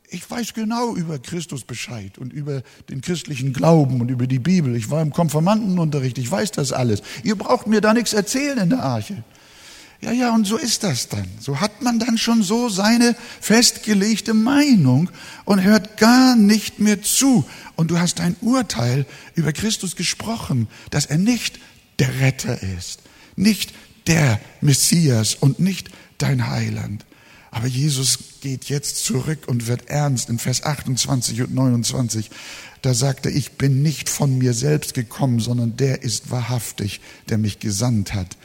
ich 0.09 0.29
weiß 0.29 0.53
genau 0.53 0.95
über 0.95 1.19
Christus 1.19 1.65
Bescheid 1.65 2.17
und 2.19 2.31
über 2.31 2.61
den 2.89 3.01
christlichen 3.01 3.51
Glauben 3.51 3.99
und 3.99 4.09
über 4.09 4.27
die 4.27 4.39
Bibel. 4.39 4.75
Ich 4.75 4.89
war 4.91 5.01
im 5.01 5.11
Konfirmandenunterricht, 5.11 6.17
ich 6.19 6.31
weiß 6.31 6.51
das 6.51 6.71
alles. 6.71 7.01
Ihr 7.23 7.35
braucht 7.35 7.67
mir 7.67 7.81
da 7.81 7.93
nichts 7.93 8.13
erzählen 8.13 8.59
in 8.59 8.69
der 8.69 8.83
Arche. 8.83 9.23
Ja, 10.03 10.11
ja, 10.11 10.35
und 10.35 10.45
so 10.45 10.57
ist 10.57 10.83
das 10.83 11.07
dann. 11.07 11.25
So 11.39 11.61
hat 11.61 11.81
man 11.81 11.97
dann 11.97 12.17
schon 12.17 12.43
so 12.43 12.67
seine 12.67 13.15
festgelegte 13.39 14.33
Meinung 14.33 15.09
und 15.45 15.63
hört 15.63 15.95
gar 15.95 16.35
nicht 16.35 16.81
mehr 16.81 17.01
zu. 17.01 17.45
Und 17.77 17.89
du 17.89 17.97
hast 17.97 18.19
ein 18.19 18.35
Urteil 18.41 19.05
über 19.33 19.53
Christus 19.53 19.95
gesprochen, 19.95 20.67
dass 20.89 21.05
er 21.05 21.17
nicht 21.17 21.57
der 21.99 22.19
Retter 22.19 22.61
ist, 22.61 22.99
nicht 23.37 23.73
der 24.05 24.41
Messias 24.59 25.35
und 25.35 25.61
nicht 25.61 25.89
dein 26.17 26.49
Heiland. 26.49 27.05
Aber 27.51 27.67
Jesus 27.67 28.19
geht 28.41 28.65
jetzt 28.65 29.05
zurück 29.05 29.47
und 29.47 29.67
wird 29.67 29.87
ernst 29.87 30.27
in 30.29 30.37
Vers 30.37 30.63
28 30.63 31.43
und 31.43 31.53
29. 31.53 32.29
Da 32.81 32.93
sagt 32.93 33.25
er, 33.25 33.33
ich 33.33 33.53
bin 33.53 33.81
nicht 33.81 34.09
von 34.09 34.37
mir 34.37 34.53
selbst 34.53 34.95
gekommen, 34.95 35.39
sondern 35.39 35.77
der 35.77 36.03
ist 36.03 36.29
wahrhaftig, 36.29 36.99
der 37.29 37.37
mich 37.37 37.59
gesandt 37.59 38.13
hat 38.13 38.35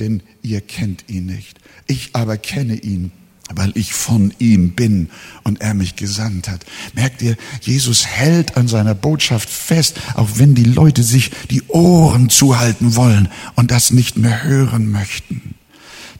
denn 0.00 0.22
ihr 0.42 0.60
kennt 0.60 1.04
ihn 1.08 1.26
nicht. 1.26 1.58
Ich 1.86 2.10
aber 2.14 2.36
kenne 2.36 2.74
ihn, 2.74 3.12
weil 3.54 3.72
ich 3.74 3.92
von 3.92 4.34
ihm 4.38 4.72
bin 4.72 5.10
und 5.42 5.60
er 5.60 5.74
mich 5.74 5.96
gesandt 5.96 6.48
hat. 6.48 6.64
Merkt 6.94 7.22
ihr, 7.22 7.36
Jesus 7.62 8.06
hält 8.06 8.56
an 8.56 8.68
seiner 8.68 8.94
Botschaft 8.94 9.48
fest, 9.48 10.00
auch 10.14 10.28
wenn 10.34 10.54
die 10.54 10.64
Leute 10.64 11.02
sich 11.02 11.30
die 11.50 11.62
Ohren 11.68 12.28
zuhalten 12.28 12.94
wollen 12.96 13.28
und 13.56 13.70
das 13.70 13.90
nicht 13.90 14.18
mehr 14.18 14.44
hören 14.44 14.90
möchten. 14.90 15.54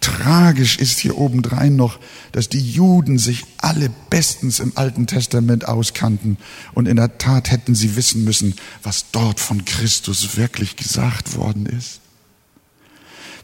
Tragisch 0.00 0.78
ist 0.78 1.00
hier 1.00 1.18
obendrein 1.18 1.74
noch, 1.74 1.98
dass 2.30 2.48
die 2.48 2.60
Juden 2.60 3.18
sich 3.18 3.44
alle 3.58 3.90
bestens 4.10 4.60
im 4.60 4.72
Alten 4.76 5.08
Testament 5.08 5.66
auskannten 5.66 6.38
und 6.72 6.86
in 6.86 6.96
der 6.96 7.18
Tat 7.18 7.50
hätten 7.50 7.74
sie 7.74 7.96
wissen 7.96 8.24
müssen, 8.24 8.54
was 8.82 9.06
dort 9.10 9.40
von 9.40 9.64
Christus 9.64 10.36
wirklich 10.36 10.76
gesagt 10.76 11.36
worden 11.36 11.66
ist. 11.66 12.00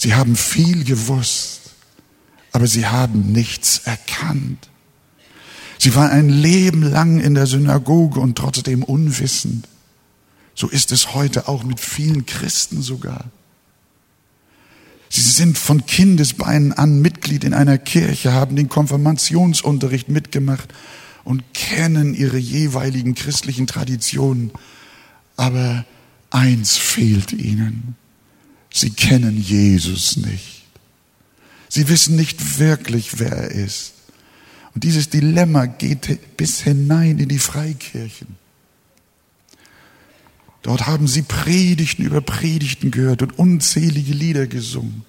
Sie 0.05 0.15
haben 0.15 0.37
viel 0.37 0.85
gewusst, 0.85 1.61
aber 2.53 2.67
sie 2.67 2.87
haben 2.87 3.33
nichts 3.33 3.79
erkannt. 3.87 4.69
Sie 5.79 5.95
waren 5.95 6.11
ein 6.11 6.29
Leben 6.29 6.83
lang 6.83 7.21
in 7.21 7.35
der 7.35 7.47
Synagoge 7.47 8.21
und 8.21 8.37
trotzdem 8.37 8.83
unwissend. 8.83 9.67
So 10.55 10.69
ist 10.69 10.93
es 10.93 11.15
heute 11.15 11.49
auch 11.49 11.65
mit 11.65 11.81
vielen 11.81 12.27
Christen 12.27 12.83
sogar. 12.83 13.31
Sie 15.09 15.23
sind 15.23 15.57
von 15.57 15.87
Kindesbeinen 15.87 16.75
an 16.75 17.01
Mitglied 17.01 17.43
in 17.43 17.55
einer 17.55 17.79
Kirche, 17.79 18.35
haben 18.35 18.57
den 18.57 18.69
Konfirmationsunterricht 18.69 20.11
mitgemacht 20.11 20.69
und 21.25 21.55
kennen 21.55 22.13
ihre 22.13 22.37
jeweiligen 22.37 23.15
christlichen 23.15 23.67
Traditionen. 23.67 24.51
Aber 25.39 25.87
eins 26.29 26.77
fehlt 26.77 27.33
ihnen. 27.33 27.97
Sie 28.77 28.91
kennen 28.91 29.41
Jesus 29.41 30.17
nicht. 30.17 30.65
Sie 31.69 31.89
wissen 31.89 32.17
nicht 32.17 32.59
wirklich, 32.59 33.21
wer 33.21 33.31
er 33.31 33.51
ist. 33.53 33.93
Und 34.75 34.83
dieses 34.83 35.09
Dilemma 35.09 35.67
geht 35.67 36.37
bis 36.37 36.61
hinein 36.61 37.21
in 37.21 37.29
die 37.29 37.39
Freikirchen. 37.39 38.35
Dort 40.63 40.89
haben 40.89 41.07
sie 41.07 41.23
Predigten 41.23 42.03
über 42.03 42.21
Predigten 42.21 42.91
gehört 42.91 43.23
und 43.23 43.39
unzählige 43.39 44.13
Lieder 44.13 44.49
gesungen. 44.49 45.05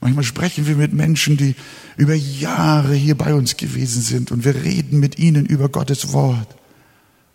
Manchmal 0.00 0.24
sprechen 0.24 0.66
wir 0.66 0.74
mit 0.74 0.92
Menschen, 0.92 1.36
die 1.36 1.54
über 1.96 2.14
Jahre 2.14 2.94
hier 2.94 3.16
bei 3.16 3.34
uns 3.34 3.56
gewesen 3.56 4.02
sind 4.02 4.32
und 4.32 4.44
wir 4.44 4.56
reden 4.64 4.98
mit 4.98 5.16
ihnen 5.16 5.46
über 5.46 5.68
Gottes 5.68 6.12
Wort. 6.12 6.56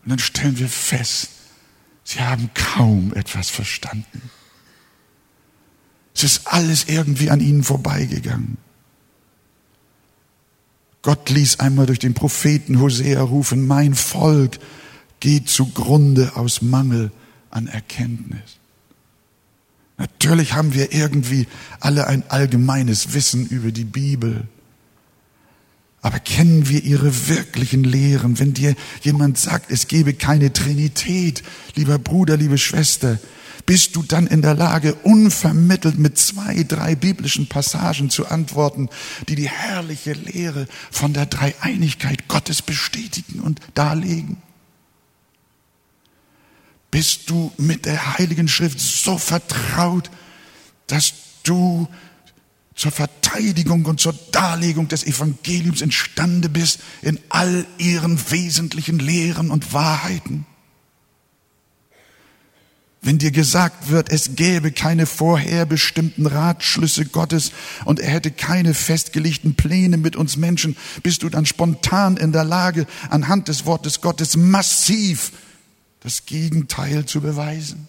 Und 0.04 0.10
dann 0.10 0.18
stellen 0.18 0.58
wir 0.58 0.68
fest, 0.68 1.30
Sie 2.04 2.20
haben 2.20 2.50
kaum 2.52 3.14
etwas 3.14 3.48
verstanden. 3.48 4.30
Es 6.16 6.24
ist 6.24 6.46
alles 6.46 6.84
irgendwie 6.88 7.28
an 7.30 7.40
ihnen 7.40 7.62
vorbeigegangen. 7.62 8.56
Gott 11.02 11.28
ließ 11.28 11.60
einmal 11.60 11.84
durch 11.84 11.98
den 11.98 12.14
Propheten 12.14 12.80
Hosea 12.80 13.20
rufen, 13.20 13.66
mein 13.66 13.94
Volk 13.94 14.58
geht 15.20 15.50
zugrunde 15.50 16.32
aus 16.34 16.62
Mangel 16.62 17.12
an 17.50 17.66
Erkenntnis. 17.66 18.56
Natürlich 19.98 20.54
haben 20.54 20.72
wir 20.72 20.92
irgendwie 20.92 21.46
alle 21.80 22.06
ein 22.06 22.24
allgemeines 22.30 23.12
Wissen 23.12 23.46
über 23.46 23.70
die 23.70 23.84
Bibel. 23.84 24.48
Aber 26.00 26.18
kennen 26.18 26.68
wir 26.68 26.82
ihre 26.82 27.28
wirklichen 27.28 27.84
Lehren? 27.84 28.38
Wenn 28.38 28.54
dir 28.54 28.74
jemand 29.02 29.38
sagt, 29.38 29.70
es 29.70 29.86
gebe 29.86 30.14
keine 30.14 30.52
Trinität, 30.52 31.42
lieber 31.74 31.98
Bruder, 31.98 32.38
liebe 32.38 32.58
Schwester, 32.58 33.18
bist 33.66 33.96
du 33.96 34.04
dann 34.04 34.28
in 34.28 34.42
der 34.42 34.54
Lage, 34.54 34.94
unvermittelt 34.94 35.98
mit 35.98 36.16
zwei, 36.16 36.62
drei 36.62 36.94
biblischen 36.94 37.48
Passagen 37.48 38.10
zu 38.10 38.26
antworten, 38.26 38.88
die 39.28 39.34
die 39.34 39.48
herrliche 39.48 40.12
Lehre 40.12 40.68
von 40.92 41.12
der 41.12 41.26
Dreieinigkeit 41.26 42.28
Gottes 42.28 42.62
bestätigen 42.62 43.40
und 43.40 43.60
darlegen? 43.74 44.36
Bist 46.92 47.28
du 47.28 47.52
mit 47.58 47.84
der 47.84 48.16
Heiligen 48.16 48.48
Schrift 48.48 48.80
so 48.80 49.18
vertraut, 49.18 50.10
dass 50.86 51.12
du 51.42 51.88
zur 52.76 52.92
Verteidigung 52.92 53.84
und 53.86 54.00
zur 54.00 54.14
Darlegung 54.30 54.86
des 54.86 55.04
Evangeliums 55.04 55.80
imstande 55.80 56.48
bist 56.48 56.80
in 57.02 57.18
all 57.30 57.66
ihren 57.78 58.18
wesentlichen 58.30 59.00
Lehren 59.00 59.50
und 59.50 59.72
Wahrheiten? 59.72 60.46
Wenn 63.06 63.18
dir 63.18 63.30
gesagt 63.30 63.92
wird, 63.92 64.10
es 64.10 64.34
gäbe 64.34 64.72
keine 64.72 65.06
vorherbestimmten 65.06 66.26
Ratschlüsse 66.26 67.04
Gottes 67.04 67.52
und 67.84 68.00
er 68.00 68.10
hätte 68.10 68.32
keine 68.32 68.74
festgelegten 68.74 69.54
Pläne 69.54 69.96
mit 69.96 70.16
uns 70.16 70.36
Menschen, 70.36 70.76
bist 71.04 71.22
du 71.22 71.28
dann 71.28 71.46
spontan 71.46 72.16
in 72.16 72.32
der 72.32 72.42
Lage, 72.42 72.84
anhand 73.08 73.46
des 73.46 73.64
Wortes 73.64 74.00
Gottes 74.00 74.36
massiv 74.36 75.30
das 76.00 76.26
Gegenteil 76.26 77.06
zu 77.06 77.20
beweisen. 77.20 77.86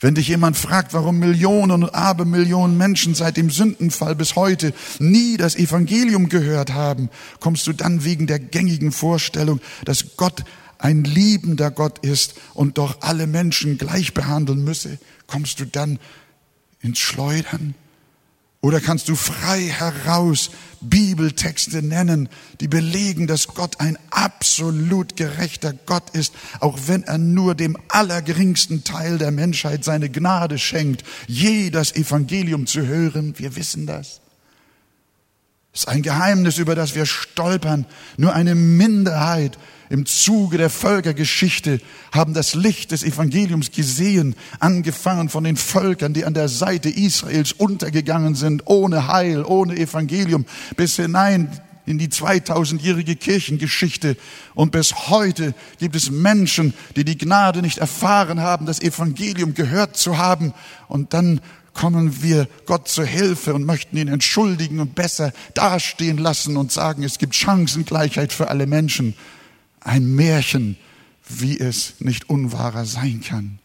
Wenn 0.00 0.16
dich 0.16 0.26
jemand 0.26 0.56
fragt, 0.56 0.92
warum 0.92 1.20
Millionen 1.20 1.84
und 1.84 1.94
Abermillionen 1.94 2.76
Menschen 2.76 3.14
seit 3.14 3.36
dem 3.36 3.50
Sündenfall 3.50 4.16
bis 4.16 4.34
heute 4.34 4.74
nie 4.98 5.36
das 5.36 5.54
Evangelium 5.54 6.28
gehört 6.28 6.72
haben, 6.72 7.08
kommst 7.38 7.68
du 7.68 7.72
dann 7.72 8.02
wegen 8.02 8.26
der 8.26 8.40
gängigen 8.40 8.90
Vorstellung, 8.90 9.60
dass 9.84 10.16
Gott 10.16 10.42
ein 10.80 11.04
liebender 11.04 11.70
Gott 11.70 11.98
ist 12.00 12.34
und 12.54 12.78
doch 12.78 13.02
alle 13.02 13.26
Menschen 13.26 13.78
gleich 13.78 14.14
behandeln 14.14 14.64
müsse, 14.64 14.98
kommst 15.26 15.60
du 15.60 15.66
dann 15.66 15.98
ins 16.80 16.98
Schleudern? 16.98 17.74
Oder 18.62 18.80
kannst 18.80 19.08
du 19.08 19.16
frei 19.16 19.62
heraus 19.62 20.50
Bibeltexte 20.82 21.82
nennen, 21.82 22.28
die 22.60 22.68
belegen, 22.68 23.26
dass 23.26 23.48
Gott 23.48 23.80
ein 23.80 23.98
absolut 24.10 25.16
gerechter 25.16 25.72
Gott 25.72 26.10
ist, 26.10 26.34
auch 26.60 26.78
wenn 26.86 27.04
er 27.04 27.16
nur 27.16 27.54
dem 27.54 27.78
allergeringsten 27.88 28.84
Teil 28.84 29.16
der 29.16 29.30
Menschheit 29.30 29.82
seine 29.82 30.10
Gnade 30.10 30.58
schenkt, 30.58 31.04
je 31.26 31.70
das 31.70 31.96
Evangelium 31.96 32.66
zu 32.66 32.86
hören? 32.86 33.34
Wir 33.38 33.56
wissen 33.56 33.86
das. 33.86 34.20
Ist 35.72 35.88
ein 35.88 36.02
Geheimnis, 36.02 36.58
über 36.58 36.74
das 36.74 36.94
wir 36.94 37.06
stolpern. 37.06 37.86
Nur 38.16 38.34
eine 38.34 38.56
Minderheit 38.56 39.56
im 39.88 40.04
Zuge 40.04 40.58
der 40.58 40.70
Völkergeschichte 40.70 41.80
haben 42.12 42.34
das 42.34 42.54
Licht 42.54 42.90
des 42.90 43.04
Evangeliums 43.04 43.70
gesehen, 43.70 44.34
angefangen 44.58 45.28
von 45.28 45.44
den 45.44 45.56
Völkern, 45.56 46.12
die 46.12 46.24
an 46.24 46.34
der 46.34 46.48
Seite 46.48 46.88
Israels 46.88 47.52
untergegangen 47.52 48.34
sind, 48.34 48.62
ohne 48.66 49.08
Heil, 49.08 49.44
ohne 49.44 49.76
Evangelium, 49.76 50.44
bis 50.76 50.96
hinein 50.96 51.60
in 51.86 51.98
die 51.98 52.08
2000-jährige 52.08 53.16
Kirchengeschichte. 53.16 54.16
Und 54.54 54.70
bis 54.72 55.08
heute 55.08 55.54
gibt 55.78 55.96
es 55.96 56.10
Menschen, 56.10 56.74
die 56.94 57.04
die 57.04 57.18
Gnade 57.18 57.62
nicht 57.62 57.78
erfahren 57.78 58.40
haben, 58.40 58.66
das 58.66 58.80
Evangelium 58.80 59.54
gehört 59.54 59.96
zu 59.96 60.18
haben. 60.18 60.52
Und 60.88 61.14
dann 61.14 61.40
kommen 61.80 62.22
wir 62.22 62.46
Gott 62.66 62.88
zur 62.88 63.06
Hilfe 63.06 63.54
und 63.54 63.64
möchten 63.64 63.96
ihn 63.96 64.08
entschuldigen 64.08 64.80
und 64.80 64.94
besser 64.94 65.32
dastehen 65.54 66.18
lassen 66.18 66.58
und 66.58 66.70
sagen, 66.70 67.02
es 67.02 67.16
gibt 67.16 67.34
Chancengleichheit 67.34 68.34
für 68.34 68.48
alle 68.48 68.66
Menschen 68.66 69.14
ein 69.80 70.14
Märchen, 70.14 70.76
wie 71.26 71.58
es 71.58 71.94
nicht 72.00 72.28
unwahrer 72.28 72.84
sein 72.84 73.22
kann. 73.22 73.60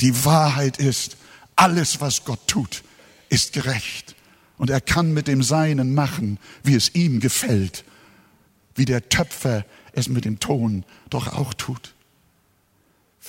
Die 0.00 0.24
Wahrheit 0.24 0.76
ist, 0.76 1.16
alles, 1.56 2.00
was 2.00 2.24
Gott 2.24 2.46
tut, 2.46 2.84
ist 3.30 3.52
gerecht. 3.52 4.14
Und 4.56 4.70
er 4.70 4.80
kann 4.80 5.12
mit 5.12 5.26
dem 5.26 5.42
Seinen 5.42 5.92
machen, 5.92 6.38
wie 6.62 6.76
es 6.76 6.94
ihm 6.94 7.18
gefällt, 7.18 7.84
wie 8.76 8.84
der 8.84 9.08
Töpfer 9.08 9.64
es 9.90 10.08
mit 10.08 10.24
dem 10.24 10.38
Ton 10.38 10.84
doch 11.10 11.32
auch 11.32 11.52
tut. 11.52 11.94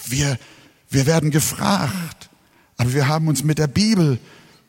Wir, 0.05 0.37
wir 0.91 1.07
werden 1.07 1.31
gefragt, 1.31 2.24
aber 2.77 2.93
wir 2.93 3.07
haben 3.07 3.27
uns 3.27 3.43
mit 3.43 3.57
der 3.57 3.67
Bibel 3.67 4.19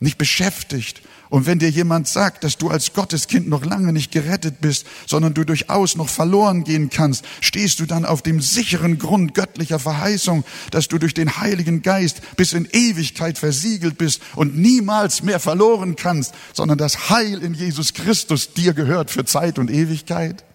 nicht 0.01 0.19
beschäftigt. 0.19 1.03
Und 1.29 1.47
wenn 1.47 1.59
dir 1.59 1.71
jemand 1.71 2.07
sagt, 2.07 2.45
dass 2.45 2.57
du 2.57 2.69
als 2.69 2.93
Gotteskind 2.93 3.49
noch 3.49 3.65
lange 3.65 3.93
nicht 3.93 4.13
gerettet 4.13 4.61
bist, 4.61 4.87
sondern 5.07 5.35
du 5.35 5.45
durchaus 5.45 5.97
noch 5.97 6.09
verloren 6.09 6.63
gehen 6.63 6.89
kannst, 6.89 7.25
stehst 7.41 7.81
du 7.81 7.87
dann 7.87 8.05
auf 8.05 8.23
dem 8.23 8.41
sicheren 8.41 8.99
Grund 8.99 9.35
göttlicher 9.35 9.81
Verheißung, 9.81 10.45
dass 10.71 10.87
du 10.87 10.99
durch 10.99 11.15
den 11.15 11.39
Heiligen 11.39 11.83
Geist 11.83 12.21
bis 12.37 12.53
in 12.53 12.69
Ewigkeit 12.73 13.39
versiegelt 13.39 13.99
bist 13.99 14.23
und 14.37 14.57
niemals 14.57 15.23
mehr 15.23 15.41
verloren 15.41 15.97
kannst, 15.97 16.33
sondern 16.53 16.79
das 16.79 17.11
Heil 17.11 17.43
in 17.43 17.55
Jesus 17.55 17.93
Christus 17.93 18.53
dir 18.53 18.73
gehört 18.73 19.11
für 19.11 19.25
Zeit 19.25 19.59
und 19.59 19.71
Ewigkeit? 19.71 20.46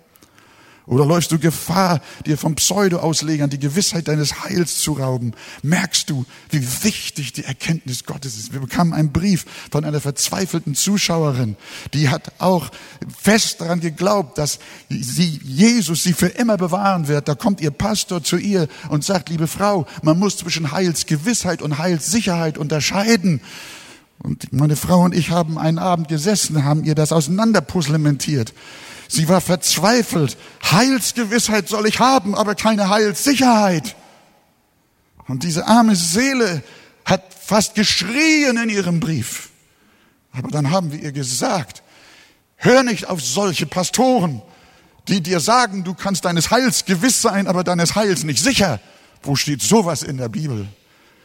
Oder 0.87 1.05
läufst 1.05 1.31
du 1.31 1.37
Gefahr, 1.37 2.01
dir 2.25 2.37
vom 2.37 2.55
Pseudo-Auslegern 2.55 3.49
die 3.49 3.59
Gewissheit 3.59 4.07
deines 4.07 4.43
Heils 4.43 4.79
zu 4.79 4.93
rauben? 4.93 5.33
Merkst 5.61 6.09
du, 6.09 6.25
wie 6.49 6.65
wichtig 6.83 7.33
die 7.33 7.43
Erkenntnis 7.43 8.03
Gottes 8.05 8.37
ist? 8.37 8.51
Wir 8.51 8.61
bekamen 8.61 8.93
einen 8.93 9.11
Brief 9.11 9.45
von 9.71 9.85
einer 9.85 10.01
verzweifelten 10.01 10.73
Zuschauerin, 10.73 11.55
die 11.93 12.09
hat 12.09 12.33
auch 12.39 12.71
fest 13.21 13.61
daran 13.61 13.79
geglaubt, 13.79 14.37
dass 14.39 14.59
sie, 14.89 15.39
Jesus 15.43 16.03
sie 16.03 16.13
für 16.13 16.27
immer 16.27 16.57
bewahren 16.57 17.07
wird. 17.07 17.27
Da 17.27 17.35
kommt 17.35 17.61
ihr 17.61 17.71
Pastor 17.71 18.23
zu 18.23 18.37
ihr 18.37 18.67
und 18.89 19.05
sagt, 19.05 19.29
liebe 19.29 19.47
Frau, 19.47 19.85
man 20.01 20.17
muss 20.17 20.37
zwischen 20.37 20.71
Heilsgewissheit 20.71 21.61
und 21.61 21.77
Heilssicherheit 21.77 22.57
unterscheiden. 22.57 23.41
Und 24.23 24.51
meine 24.53 24.75
Frau 24.75 25.01
und 25.01 25.15
ich 25.15 25.29
haben 25.29 25.57
einen 25.57 25.79
Abend 25.79 26.07
gesessen, 26.07 26.63
haben 26.63 26.83
ihr 26.83 26.95
das 26.95 27.11
auseinanderpuslementiert. 27.11 28.53
Sie 29.11 29.27
war 29.27 29.41
verzweifelt. 29.41 30.37
Heilsgewissheit 30.63 31.67
soll 31.67 31.85
ich 31.85 31.99
haben, 31.99 32.33
aber 32.33 32.55
keine 32.55 32.87
Heilssicherheit. 32.87 33.97
Und 35.27 35.43
diese 35.43 35.67
arme 35.67 35.97
Seele 35.97 36.63
hat 37.03 37.21
fast 37.33 37.75
geschrien 37.75 38.55
in 38.55 38.69
ihrem 38.69 39.01
Brief. 39.01 39.49
Aber 40.31 40.47
dann 40.47 40.71
haben 40.71 40.93
wir 40.93 40.99
ihr 40.99 41.11
gesagt, 41.11 41.83
hör 42.55 42.83
nicht 42.83 43.09
auf 43.09 43.21
solche 43.21 43.65
Pastoren, 43.65 44.41
die 45.09 45.19
dir 45.19 45.41
sagen, 45.41 45.83
du 45.83 45.93
kannst 45.93 46.23
deines 46.23 46.49
Heils 46.49 46.85
gewiss 46.85 47.21
sein, 47.21 47.47
aber 47.47 47.65
deines 47.65 47.95
Heils 47.95 48.23
nicht 48.23 48.41
sicher. 48.41 48.79
Wo 49.23 49.35
steht 49.35 49.61
sowas 49.61 50.03
in 50.03 50.15
der 50.15 50.29
Bibel? 50.29 50.69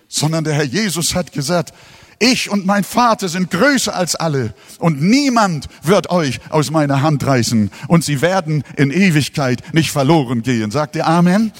Sondern 0.08 0.42
der 0.42 0.54
Herr 0.54 0.64
Jesus 0.64 1.14
hat 1.14 1.30
gesagt, 1.30 1.72
ich 2.18 2.50
und 2.50 2.66
mein 2.66 2.84
Vater 2.84 3.28
sind 3.28 3.50
größer 3.50 3.94
als 3.94 4.14
alle 4.14 4.54
und 4.78 5.00
niemand 5.02 5.66
wird 5.82 6.10
euch 6.10 6.40
aus 6.50 6.70
meiner 6.70 7.02
Hand 7.02 7.26
reißen 7.26 7.70
und 7.88 8.04
sie 8.04 8.20
werden 8.20 8.64
in 8.76 8.90
Ewigkeit 8.90 9.62
nicht 9.74 9.90
verloren 9.90 10.42
gehen. 10.42 10.70
Sagt 10.70 10.96
ihr 10.96 11.06
Amen? 11.06 11.52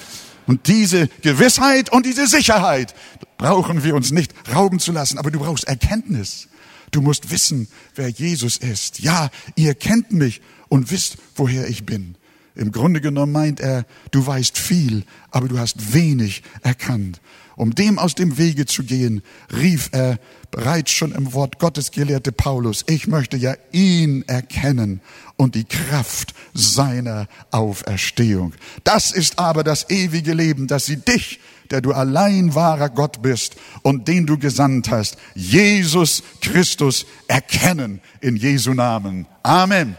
Und 0.46 0.68
diese 0.68 1.08
Gewissheit 1.22 1.90
und 1.92 2.06
diese 2.06 2.26
Sicherheit 2.26 2.94
brauchen 3.36 3.84
wir 3.84 3.94
uns 3.94 4.12
nicht 4.12 4.32
rauben 4.54 4.78
zu 4.78 4.92
lassen, 4.92 5.18
aber 5.18 5.30
du 5.30 5.40
brauchst 5.40 5.64
Erkenntnis. 5.64 6.48
Du 6.92 7.00
musst 7.02 7.30
wissen, 7.30 7.68
wer 7.94 8.08
Jesus 8.08 8.56
ist. 8.56 9.00
Ja, 9.00 9.30
ihr 9.56 9.74
kennt 9.74 10.12
mich 10.12 10.40
und 10.68 10.90
wisst, 10.90 11.16
woher 11.34 11.68
ich 11.68 11.84
bin. 11.84 12.16
Im 12.54 12.72
Grunde 12.72 13.00
genommen 13.00 13.32
meint 13.32 13.60
er, 13.60 13.84
du 14.12 14.26
weißt 14.26 14.56
viel, 14.56 15.04
aber 15.30 15.48
du 15.48 15.58
hast 15.58 15.92
wenig 15.92 16.42
erkannt. 16.62 17.20
Um 17.56 17.74
dem 17.74 17.98
aus 17.98 18.14
dem 18.14 18.36
Wege 18.36 18.66
zu 18.66 18.84
gehen, 18.84 19.22
rief 19.50 19.88
er 19.92 20.18
bereits 20.50 20.90
schon 20.90 21.12
im 21.12 21.32
Wort 21.32 21.58
Gottes 21.58 21.90
gelehrte 21.90 22.30
Paulus, 22.30 22.84
ich 22.86 23.06
möchte 23.06 23.38
ja 23.38 23.54
ihn 23.72 24.22
erkennen 24.26 25.00
und 25.36 25.54
die 25.54 25.64
Kraft 25.64 26.34
seiner 26.52 27.28
Auferstehung. 27.50 28.52
Das 28.84 29.10
ist 29.10 29.38
aber 29.38 29.64
das 29.64 29.88
ewige 29.88 30.34
Leben, 30.34 30.66
dass 30.66 30.84
sie 30.84 30.98
dich, 30.98 31.40
der 31.70 31.80
du 31.80 31.92
allein 31.92 32.54
wahrer 32.54 32.90
Gott 32.90 33.22
bist 33.22 33.56
und 33.82 34.06
den 34.06 34.26
du 34.26 34.38
gesandt 34.38 34.90
hast, 34.90 35.16
Jesus 35.34 36.22
Christus 36.42 37.06
erkennen 37.26 38.00
in 38.20 38.36
Jesu 38.36 38.74
Namen. 38.74 39.26
Amen. 39.42 39.96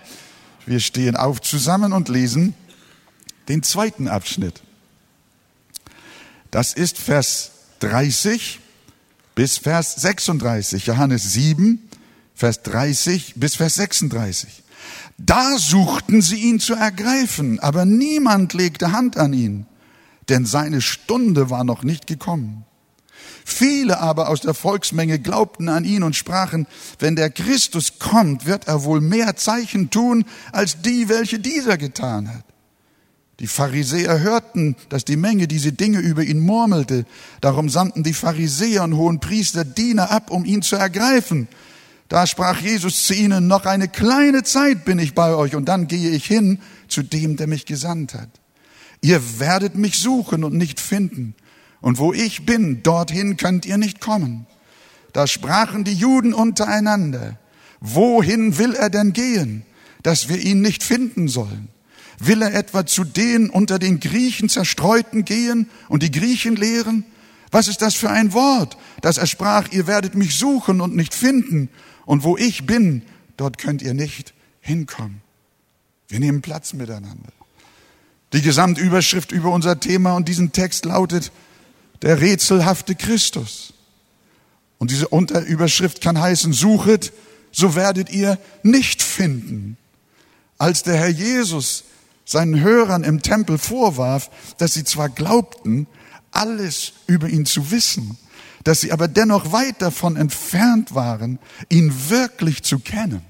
Wir 0.67 0.79
stehen 0.79 1.15
auf 1.15 1.41
zusammen 1.41 1.91
und 1.91 2.07
lesen 2.07 2.53
den 3.47 3.63
zweiten 3.63 4.07
Abschnitt. 4.07 4.61
Das 6.57 6.73
ist 6.73 6.97
Vers 6.97 7.51
30 7.81 8.59
bis 9.35 9.59
Vers 9.59 9.93
36. 9.97 10.87
Johannes 10.87 11.33
7, 11.33 11.87
Vers 12.33 12.63
30 12.63 13.35
bis 13.35 13.57
Vers 13.57 13.75
36. 13.75 14.63
Da 15.19 15.59
suchten 15.59 16.23
sie 16.23 16.37
ihn 16.37 16.59
zu 16.59 16.73
ergreifen, 16.73 17.59
aber 17.59 17.85
niemand 17.85 18.53
legte 18.53 18.91
Hand 18.91 19.17
an 19.17 19.33
ihn, 19.33 19.67
denn 20.29 20.47
seine 20.47 20.81
Stunde 20.81 21.51
war 21.51 21.63
noch 21.63 21.83
nicht 21.83 22.07
gekommen. 22.07 22.65
Viele 23.45 23.99
aber 23.99 24.27
aus 24.27 24.41
der 24.41 24.55
Volksmenge 24.55 25.19
glaubten 25.19 25.69
an 25.69 25.85
ihn 25.85 26.01
und 26.01 26.15
sprachen, 26.15 26.65
wenn 26.97 27.15
der 27.15 27.29
Christus 27.29 27.99
kommt, 27.99 28.47
wird 28.47 28.67
er 28.67 28.83
wohl 28.83 28.99
mehr 28.99 29.35
Zeichen 29.35 29.91
tun 29.91 30.25
als 30.51 30.81
die, 30.81 31.07
welche 31.07 31.37
dieser 31.37 31.77
getan 31.77 32.27
hat. 32.33 32.45
Die 33.39 33.47
Pharisäer 33.47 34.19
hörten, 34.19 34.75
dass 34.89 35.05
die 35.05 35.15
Menge 35.15 35.47
diese 35.47 35.71
Dinge 35.71 35.99
über 35.99 36.23
ihn 36.23 36.39
murmelte. 36.39 37.05
Darum 37.39 37.69
sandten 37.69 38.01
die 38.01 38.13
Pharisäer 38.13 38.83
und 38.83 38.95
hohen 38.95 39.19
Priester 39.19 39.63
Diener 39.63 40.09
ab, 40.09 40.31
um 40.31 40.43
ihn 40.43 40.63
zu 40.63 40.75
ergreifen. 40.75 41.47
Da 42.09 42.25
sprach 42.25 42.61
Jesus 42.61 43.05
zu 43.05 43.13
ihnen, 43.13 43.47
noch 43.47 43.65
eine 43.65 43.89
kleine 43.89 44.43
Zeit 44.43 44.85
bin 44.85 44.97
ich 44.97 45.13
bei 45.13 45.35
euch 45.35 45.55
und 45.55 45.65
dann 45.65 45.87
gehe 45.87 46.09
ich 46.11 46.25
hin 46.25 46.59
zu 46.87 47.03
dem, 47.03 47.35
der 47.35 47.47
mich 47.47 47.65
gesandt 47.65 48.15
hat. 48.15 48.29
Ihr 49.01 49.39
werdet 49.39 49.75
mich 49.75 49.99
suchen 49.99 50.43
und 50.43 50.55
nicht 50.55 50.79
finden. 50.79 51.35
Und 51.79 51.99
wo 51.99 52.13
ich 52.13 52.45
bin, 52.45 52.81
dorthin 52.81 53.37
könnt 53.37 53.67
ihr 53.67 53.77
nicht 53.77 54.01
kommen. 54.01 54.47
Da 55.13 55.27
sprachen 55.27 55.83
die 55.83 55.93
Juden 55.93 56.33
untereinander, 56.33 57.37
wohin 57.81 58.57
will 58.57 58.73
er 58.73 58.89
denn 58.89 59.13
gehen, 59.13 59.63
dass 60.01 60.27
wir 60.27 60.37
ihn 60.37 60.61
nicht 60.61 60.81
finden 60.83 61.27
sollen? 61.27 61.69
Will 62.19 62.41
er 62.41 62.53
etwa 62.53 62.85
zu 62.85 63.03
den 63.03 63.49
unter 63.49 63.79
den 63.79 63.99
Griechen 63.99 64.49
zerstreuten 64.49 65.25
gehen 65.25 65.69
und 65.87 66.03
die 66.03 66.11
Griechen 66.11 66.55
lehren? 66.55 67.05
Was 67.51 67.67
ist 67.67 67.81
das 67.81 67.95
für 67.95 68.09
ein 68.09 68.33
Wort, 68.33 68.77
dass 69.01 69.17
er 69.17 69.27
sprach, 69.27 69.71
ihr 69.71 69.87
werdet 69.87 70.15
mich 70.15 70.35
suchen 70.35 70.81
und 70.81 70.95
nicht 70.95 71.13
finden, 71.13 71.69
und 72.05 72.23
wo 72.23 72.37
ich 72.37 72.65
bin, 72.65 73.03
dort 73.35 73.57
könnt 73.57 73.81
ihr 73.81 73.93
nicht 73.93 74.33
hinkommen. 74.61 75.21
Wir 76.07 76.19
nehmen 76.19 76.41
Platz 76.41 76.73
miteinander. 76.73 77.33
Die 78.33 78.41
Gesamtüberschrift 78.41 79.31
über 79.31 79.51
unser 79.51 79.79
Thema 79.79 80.15
und 80.15 80.27
diesen 80.27 80.53
Text 80.53 80.85
lautet, 80.85 81.31
der 82.01 82.21
rätselhafte 82.21 82.95
Christus. 82.95 83.73
Und 84.77 84.91
diese 84.91 85.09
Unterüberschrift 85.09 86.01
kann 86.01 86.19
heißen, 86.19 86.53
suchet, 86.53 87.11
so 87.51 87.75
werdet 87.75 88.09
ihr 88.09 88.39
nicht 88.63 89.01
finden. 89.01 89.77
Als 90.57 90.83
der 90.83 90.95
Herr 90.95 91.09
Jesus 91.09 91.83
seinen 92.27 92.59
Hörern 92.59 93.05
im 93.05 93.21
Tempel 93.21 93.57
vorwarf, 93.57 94.29
dass 94.57 94.73
sie 94.73 94.83
zwar 94.83 95.09
glaubten, 95.09 95.87
alles 96.31 96.91
über 97.07 97.29
ihn 97.29 97.45
zu 97.45 97.71
wissen, 97.71 98.17
dass 98.65 98.81
sie 98.81 98.91
aber 98.91 99.07
dennoch 99.07 99.53
weit 99.53 99.81
davon 99.81 100.17
entfernt 100.17 100.93
waren, 100.93 101.39
ihn 101.69 102.09
wirklich 102.09 102.63
zu 102.63 102.79
kennen. 102.79 103.21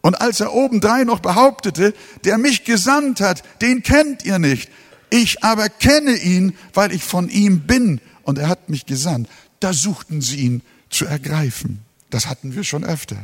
Und 0.00 0.20
als 0.20 0.40
er 0.40 0.54
obendrein 0.54 1.06
noch 1.06 1.20
behauptete, 1.20 1.94
der 2.24 2.38
mich 2.38 2.64
gesandt 2.64 3.20
hat, 3.20 3.42
den 3.60 3.82
kennt 3.82 4.24
ihr 4.24 4.38
nicht, 4.38 4.70
ich 5.10 5.44
aber 5.44 5.68
kenne 5.68 6.16
ihn, 6.16 6.56
weil 6.72 6.90
ich 6.90 7.04
von 7.04 7.28
ihm 7.28 7.60
bin 7.60 8.00
und 8.22 8.38
er 8.38 8.48
hat 8.48 8.70
mich 8.70 8.86
gesandt, 8.86 9.28
da 9.60 9.74
suchten 9.74 10.22
sie 10.22 10.38
ihn 10.40 10.62
zu 10.88 11.04
ergreifen. 11.04 11.82
Das 12.08 12.28
hatten 12.28 12.54
wir 12.54 12.64
schon 12.64 12.84
öfter. 12.84 13.16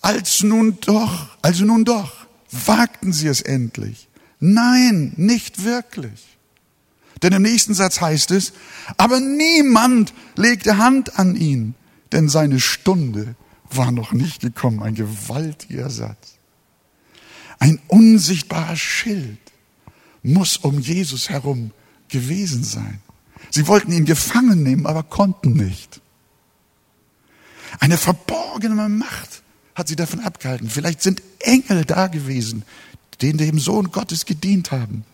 Als 0.00 0.42
nun 0.42 0.78
doch, 0.80 1.28
also 1.42 1.64
nun 1.64 1.84
doch, 1.84 2.25
Wagten 2.50 3.12
sie 3.12 3.28
es 3.28 3.40
endlich? 3.40 4.08
Nein, 4.38 5.12
nicht 5.16 5.64
wirklich. 5.64 6.36
Denn 7.22 7.32
im 7.32 7.42
nächsten 7.42 7.74
Satz 7.74 8.00
heißt 8.00 8.30
es, 8.32 8.52
aber 8.96 9.20
niemand 9.20 10.12
legte 10.36 10.76
Hand 10.76 11.18
an 11.18 11.34
ihn, 11.34 11.74
denn 12.12 12.28
seine 12.28 12.60
Stunde 12.60 13.34
war 13.70 13.90
noch 13.90 14.12
nicht 14.12 14.40
gekommen. 14.40 14.82
Ein 14.82 14.94
gewaltiger 14.94 15.90
Satz. 15.90 16.34
Ein 17.58 17.80
unsichtbarer 17.88 18.76
Schild 18.76 19.38
muss 20.22 20.58
um 20.58 20.78
Jesus 20.78 21.30
herum 21.30 21.70
gewesen 22.08 22.64
sein. 22.64 23.00
Sie 23.50 23.66
wollten 23.66 23.92
ihn 23.92 24.04
gefangen 24.04 24.62
nehmen, 24.62 24.86
aber 24.86 25.02
konnten 25.02 25.54
nicht. 25.54 26.00
Eine 27.80 27.96
verborgene 27.96 28.88
Macht 28.88 29.42
hat 29.76 29.86
sie 29.86 29.94
davon 29.94 30.20
abgehalten. 30.20 30.68
Vielleicht 30.68 31.02
sind 31.02 31.22
Engel 31.38 31.84
da 31.84 32.08
gewesen, 32.08 32.64
denen 33.22 33.38
dem 33.38 33.58
Sohn 33.60 33.92
Gottes 33.92 34.26
gedient 34.26 34.72
haben 34.72 35.04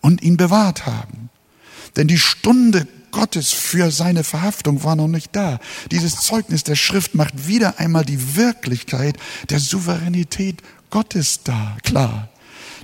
und 0.00 0.22
ihn 0.22 0.36
bewahrt 0.36 0.84
haben. 0.84 1.30
Denn 1.96 2.08
die 2.08 2.18
Stunde 2.18 2.86
Gottes 3.12 3.52
für 3.52 3.90
seine 3.90 4.24
Verhaftung 4.24 4.82
war 4.84 4.96
noch 4.96 5.08
nicht 5.08 5.36
da. 5.36 5.60
Dieses 5.90 6.16
Zeugnis 6.16 6.64
der 6.64 6.76
Schrift 6.76 7.14
macht 7.14 7.46
wieder 7.46 7.78
einmal 7.78 8.04
die 8.04 8.36
Wirklichkeit 8.36 9.16
der 9.50 9.60
Souveränität 9.60 10.62
Gottes 10.90 11.40
da, 11.44 11.76
klar. 11.84 12.28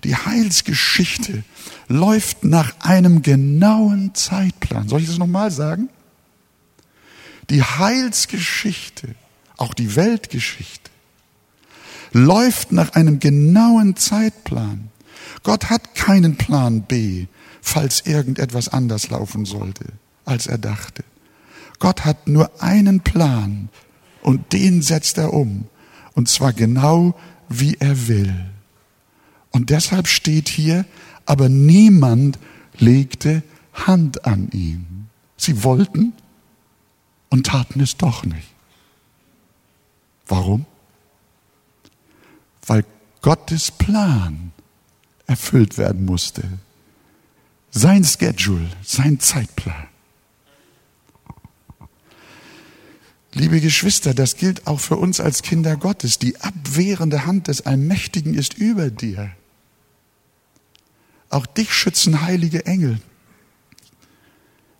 Die 0.04 0.14
Heilsgeschichte 0.14 1.42
läuft 1.88 2.44
nach 2.44 2.78
einem 2.81 3.22
genauen 3.22 4.14
Zeitplan. 4.14 4.88
Soll 4.88 5.00
ich 5.00 5.09
das 5.09 5.18
nochmal 5.18 5.50
sagen? 5.50 5.88
Die 7.50 7.62
Heilsgeschichte, 7.62 9.14
auch 9.57 9.74
die 9.74 9.96
Weltgeschichte, 9.96 10.90
läuft 12.12 12.73
nach 12.73 12.94
einem 12.94 13.18
genauen 13.21 13.97
Zeitplan. 13.97 14.90
Gott 15.42 15.71
hat 15.71 15.94
keinen 15.94 16.37
Plan 16.37 16.83
B, 16.83 17.27
falls 17.61 18.07
irgendetwas 18.07 18.68
anders 18.68 19.11
laufen 19.11 19.44
sollte, 19.44 19.85
als 20.25 20.47
er 20.47 20.59
dachte. 20.59 21.05
Gott 21.79 22.05
hat 22.05 22.27
nur 22.29 22.62
einen 22.62 23.01
Plan 23.01 23.68
und 24.23 24.53
den 24.53 24.83
setzt 24.83 25.18
er 25.18 25.33
um. 25.33 25.66
Und 26.14 26.29
zwar 26.29 26.53
genau, 26.53 27.14
wie 27.49 27.77
er 27.79 28.09
will. 28.09 28.35
Und 29.51 29.71
deshalb 29.71 30.09
steht 30.09 30.49
hier, 30.49 30.85
aber 31.25 31.49
niemand 31.49 32.38
legte 32.79 33.42
Hand 33.73 34.25
an 34.25 34.51
ihn. 34.53 35.09
Sie 35.37 35.62
wollten 35.62 36.12
und 37.29 37.47
taten 37.47 37.81
es 37.81 37.97
doch 37.97 38.25
nicht. 38.25 38.49
Warum? 40.27 40.66
Weil 42.68 42.85
Gottes 43.22 43.70
Plan 43.70 44.52
erfüllt 45.26 45.76
werden 45.78 46.04
musste. 46.04 46.42
Sein 47.70 48.04
Schedule, 48.04 48.70
sein 48.85 49.18
Zeitplan. 49.20 49.88
Liebe 53.35 53.61
Geschwister, 53.61 54.14
das 54.14 54.37
gilt 54.37 54.66
auch 54.66 54.81
für 54.81 54.96
uns 54.96 55.20
als 55.20 55.42
Kinder 55.42 55.76
Gottes. 55.76 56.18
Die 56.18 56.40
abwehrende 56.40 57.26
Hand 57.26 57.48
des 57.48 57.66
Allmächtigen 57.66 58.35
ist 58.35 58.54
über 58.54 58.90
dir. 58.90 59.31
Auch 61.28 61.46
dich 61.46 61.72
schützen 61.72 62.22
heilige 62.22 62.64
Engel. 62.66 63.00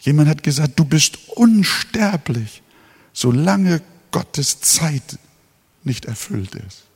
Jemand 0.01 0.29
hat 0.29 0.42
gesagt, 0.42 0.79
du 0.79 0.85
bist 0.85 1.18
unsterblich, 1.37 2.62
solange 3.12 3.83
Gottes 4.11 4.61
Zeit 4.61 5.18
nicht 5.85 6.07
erfüllt 6.07 6.55
ist. 6.55 6.88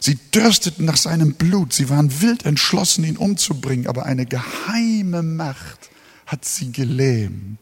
Sie 0.00 0.16
dürsteten 0.34 0.86
nach 0.86 0.96
seinem 0.96 1.34
Blut. 1.34 1.74
Sie 1.74 1.90
waren 1.90 2.22
wild 2.22 2.46
entschlossen, 2.46 3.04
ihn 3.04 3.18
umzubringen. 3.18 3.86
Aber 3.86 4.06
eine 4.06 4.24
geheime 4.24 5.22
Macht 5.22 5.90
hat 6.26 6.44
sie 6.44 6.72
gelähmt. 6.72 7.58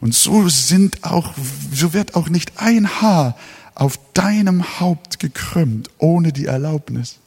Und 0.00 0.14
so 0.14 0.48
sind 0.48 1.04
auch, 1.04 1.34
so 1.72 1.92
wird 1.92 2.14
auch 2.14 2.28
nicht 2.28 2.60
ein 2.60 3.00
Haar 3.00 3.36
auf 3.74 3.98
deinem 4.12 4.80
Haupt 4.80 5.20
gekrümmt, 5.20 5.88
ohne 5.98 6.32
die 6.32 6.46
Erlaubnis 6.46 7.18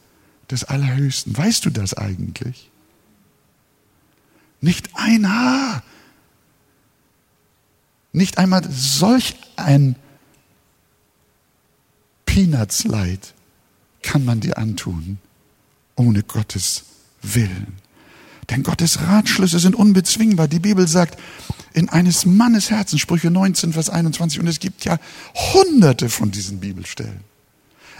des 0.50 0.66
Allerhöchsten. 0.66 1.38
Weißt 1.38 1.66
du 1.66 1.70
das 1.70 1.94
eigentlich? 1.94 2.70
Nicht 4.60 4.90
ein 4.96 5.30
Haar. 5.30 5.82
Nicht 8.12 8.38
einmal 8.38 8.64
solch 8.70 9.36
ein 9.56 9.96
Peanutsleid 12.26 13.34
kann 14.02 14.26
man 14.26 14.40
dir 14.40 14.58
antun, 14.58 15.20
ohne 15.96 16.24
Gottes 16.24 16.84
Willen. 17.22 17.78
Denn 18.50 18.64
Gottes 18.64 19.02
Ratschlüsse 19.02 19.60
sind 19.60 19.76
unbezwingbar. 19.76 20.48
Die 20.48 20.60
Bibel 20.60 20.88
sagt, 20.88 21.18
in 21.74 21.90
eines 21.90 22.26
Mannes 22.26 22.70
Herzen, 22.70 23.00
Sprüche 23.00 23.32
19, 23.32 23.74
Vers 23.74 23.90
21, 23.90 24.40
und 24.40 24.48
es 24.48 24.60
gibt 24.60 24.84
ja 24.84 24.98
hunderte 25.54 26.10
von 26.10 26.32
diesen 26.32 26.60
Bibelstellen. 26.60 27.22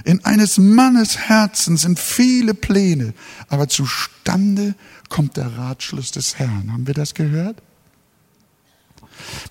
In 0.04 0.26
eines 0.26 0.58
Mannes 0.58 1.18
Herzen 1.18 1.78
sind 1.78 2.00
viele 2.00 2.54
Pläne, 2.54 3.14
aber 3.50 3.70
zustande 3.70 4.76
kommt 5.10 5.38
der 5.38 5.58
Ratschluss 5.58 6.12
des 6.12 6.40
Herrn. 6.40 6.72
Haben 6.72 6.88
wir 6.88 6.96
das 6.96 7.14
gehört? 7.14 7.62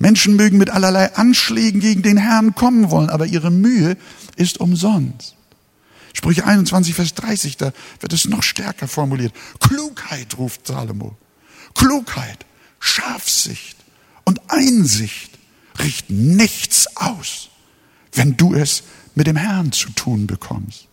Menschen 0.01 0.37
mögen 0.37 0.59
mit 0.59 0.71
allerlei 0.71 1.15
Anschlägen 1.15 1.81
gegen 1.81 2.03
den 2.03 2.17
Herrn 2.17 2.55
kommen 2.55 2.91
wollen, 2.91 3.09
aber 3.09 3.27
ihre 3.27 3.51
Mühe 3.51 3.97
ist 4.37 4.59
umsonst. 4.59 5.37
Sprüche 6.12 6.44
21, 6.44 6.94
Vers 6.94 7.14
30, 7.14 7.57
da 7.57 7.73
wird 8.01 8.12
es 8.12 8.27
noch 8.27 8.42
stärker 8.42 8.88
formuliert. 8.88 9.33
Klugheit 9.61 10.37
ruft 10.38 10.66
Salomo. 10.66 11.16
Klugheit, 11.75 12.46
Scharfsicht 12.79 13.77
und 14.25 14.40
Einsicht 14.49 15.38
richten 15.79 16.37
nichts 16.37 16.96
aus, 16.96 17.51
wenn 18.12 18.37
du 18.37 18.55
es 18.55 18.83
mit 19.14 19.27
dem 19.27 19.37
Herrn 19.37 19.73
zu 19.73 19.90
tun 19.90 20.27
bekommst. 20.27 20.88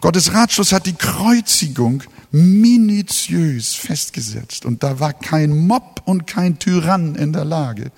Gottes 0.00 0.32
Ratschluss 0.32 0.72
hat 0.72 0.86
die 0.86 0.94
Kreuzigung 0.94 2.02
minutiös 2.30 3.74
festgesetzt 3.74 4.64
und 4.64 4.82
da 4.82 5.00
war 5.00 5.12
kein 5.12 5.66
Mob 5.66 6.02
und 6.04 6.26
kein 6.26 6.58
Tyrann 6.58 7.14
in 7.14 7.32
der 7.32 7.44
Lage, 7.44 7.90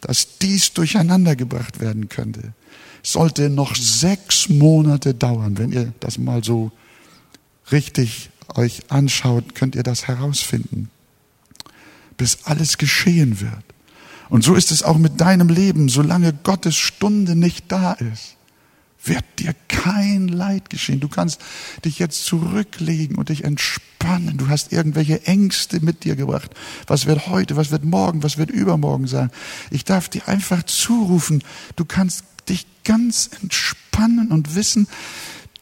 dass 0.00 0.38
dies 0.38 0.72
durcheinandergebracht 0.72 1.78
werden 1.80 2.08
könnte. 2.08 2.54
Sollte 3.06 3.50
noch 3.50 3.76
sechs 3.76 4.48
Monate 4.48 5.14
dauern, 5.14 5.58
wenn 5.58 5.70
ihr 5.70 5.92
das 6.00 6.18
mal 6.18 6.42
so 6.42 6.72
richtig 7.70 8.30
euch 8.54 8.82
anschaut, 8.88 9.54
könnt 9.54 9.76
ihr 9.76 9.84
das 9.84 10.08
herausfinden, 10.08 10.90
bis 12.16 12.38
alles 12.44 12.78
geschehen 12.78 13.40
wird. 13.40 13.64
Und 14.28 14.42
so 14.42 14.54
ist 14.54 14.72
es 14.72 14.82
auch 14.82 14.98
mit 14.98 15.20
deinem 15.20 15.48
Leben, 15.48 15.88
solange 15.88 16.32
Gottes 16.32 16.74
Stunde 16.76 17.36
nicht 17.36 17.70
da 17.70 17.92
ist 17.92 18.36
wird 19.08 19.24
dir 19.38 19.54
kein 19.68 20.28
Leid 20.28 20.70
geschehen. 20.70 21.00
Du 21.00 21.08
kannst 21.08 21.40
dich 21.84 21.98
jetzt 21.98 22.24
zurücklegen 22.24 23.16
und 23.16 23.28
dich 23.28 23.44
entspannen. 23.44 24.36
Du 24.36 24.48
hast 24.48 24.72
irgendwelche 24.72 25.24
Ängste 25.26 25.80
mit 25.80 26.04
dir 26.04 26.16
gebracht. 26.16 26.50
Was 26.86 27.06
wird 27.06 27.28
heute, 27.28 27.56
was 27.56 27.70
wird 27.70 27.84
morgen, 27.84 28.22
was 28.22 28.38
wird 28.38 28.50
übermorgen 28.50 29.06
sein? 29.06 29.30
Ich 29.70 29.84
darf 29.84 30.08
dir 30.08 30.26
einfach 30.28 30.62
zurufen, 30.64 31.42
du 31.76 31.84
kannst 31.84 32.24
dich 32.48 32.66
ganz 32.84 33.30
entspannen 33.42 34.30
und 34.30 34.54
wissen, 34.54 34.88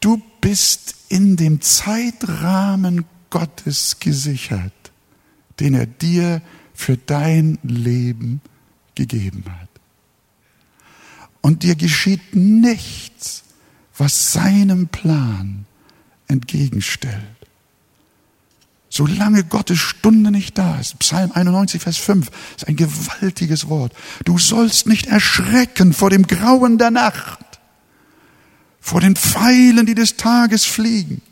du 0.00 0.20
bist 0.40 0.94
in 1.08 1.36
dem 1.36 1.60
Zeitrahmen 1.60 3.04
Gottes 3.30 3.98
gesichert, 4.00 4.72
den 5.60 5.74
er 5.74 5.86
dir 5.86 6.42
für 6.74 6.96
dein 6.96 7.58
Leben 7.62 8.40
gegeben 8.94 9.44
hat 9.48 9.68
und 11.44 11.62
dir 11.62 11.76
geschieht 11.76 12.34
nichts, 12.34 13.44
was 13.98 14.32
seinem 14.32 14.88
Plan 14.88 15.66
entgegenstellt. 16.26 17.43
Solange 18.96 19.42
Gottes 19.42 19.80
Stunde 19.80 20.30
nicht 20.30 20.57
da 20.57 20.78
ist, 20.78 21.00
Psalm 21.00 21.33
91, 21.35 21.83
Vers 21.83 21.96
5, 21.96 22.30
ist 22.57 22.68
ein 22.68 22.76
gewaltiges 22.76 23.68
Wort. 23.68 23.92
Du 24.24 24.38
sollst 24.38 24.87
nicht 24.87 25.09
erschrecken 25.09 25.92
vor 25.92 26.11
dem 26.11 26.28
Grauen 26.28 26.78
der 26.78 26.92
Nacht, 26.92 27.40
vor 28.80 29.00
den 29.00 29.16
Pfeilen, 29.16 29.85
die 29.85 29.96
des 29.96 30.16
Tages 30.16 30.64
fliegen, 30.64 31.22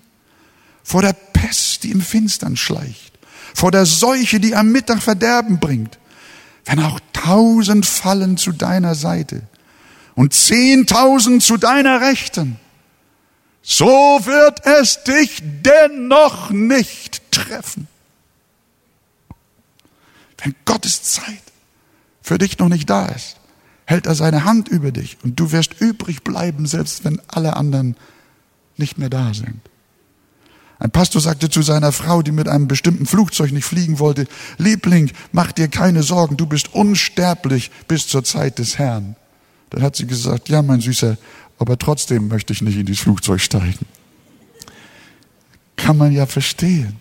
vor 0.83 1.03
der 1.03 1.13
Pest, 1.13 1.85
die 1.85 1.93
im 1.93 2.01
Finstern 2.01 2.57
schleicht, 2.57 3.13
vor 3.55 3.71
der 3.71 3.87
Seuche, 3.87 4.41
die 4.41 4.57
am 4.57 4.73
Mittag 4.73 5.01
Verderben 5.01 5.61
bringt, 5.61 6.01
wenn 6.65 6.81
auch 6.81 6.99
tausend 7.13 7.87
fallen 7.87 8.39
zu 8.39 8.51
deiner 8.51 8.97
Seite 8.97 9.43
und 10.17 10.35
zehntausend 10.35 11.45
zu 11.45 11.59
deiner 11.59 12.01
Rechten, 12.01 12.57
so 13.63 13.87
wird 13.87 14.67
es 14.67 15.05
dich 15.05 15.43
dennoch 15.63 16.51
nicht 16.51 17.31
treffen. 17.31 17.87
Wenn 20.43 20.55
Gottes 20.65 21.03
Zeit 21.05 21.43
für 22.21 22.39
dich 22.39 22.59
noch 22.59 22.69
nicht 22.69 22.91
da 22.91 23.07
ist, 23.07 23.37
hält 23.85 24.07
er 24.07 24.15
seine 24.15 24.45
Hand 24.45 24.69
über 24.69 24.91
dich 24.91 25.19
und 25.23 25.39
du 25.39 25.53
wirst 25.53 25.81
übrig 25.81 26.25
bleiben, 26.25 26.67
selbst 26.67 27.05
wenn 27.05 27.21
alle 27.29 27.57
anderen 27.57 27.97
nicht 28.77 28.99
mehr 28.99 29.11
da 29.11 29.33
sind. 29.35 29.61
Ein 30.81 30.91
Pastor 30.91 31.21
sagte 31.21 31.49
zu 31.49 31.63
seiner 31.63 31.93
Frau, 31.93 32.23
die 32.23 32.33
mit 32.33 32.49
einem 32.49 32.67
bestimmten 32.67 33.07
Flugzeug 33.07 33.53
nicht 33.53 33.65
fliegen 33.65 34.01
wollte, 34.01 34.27
Liebling, 34.59 35.13
mach 35.31 35.53
dir 35.53 35.69
keine 35.69 36.03
Sorgen, 36.03 36.37
du 36.37 36.47
bist 36.47 36.75
unsterblich 36.75 37.71
bis 37.87 38.09
zur 38.09 38.25
Zeit 38.25 38.59
des 38.59 38.79
Herrn. 38.79 39.15
Dann 39.71 39.83
hat 39.83 39.95
sie 39.95 40.09
gesagt, 40.09 40.49
ja, 40.49 40.61
mein 40.61 40.81
Süßer, 40.81 41.17
aber 41.63 41.79
trotzdem 41.79 42.29
möchte 42.29 42.53
ich 42.53 42.61
nicht 42.61 42.77
in 42.77 42.87
dieses 42.87 43.03
Flugzeug 43.03 43.41
steigen. 43.41 43.87
Kann 45.77 45.97
man 45.97 46.13
ja 46.13 46.27
verstehen. 46.27 46.97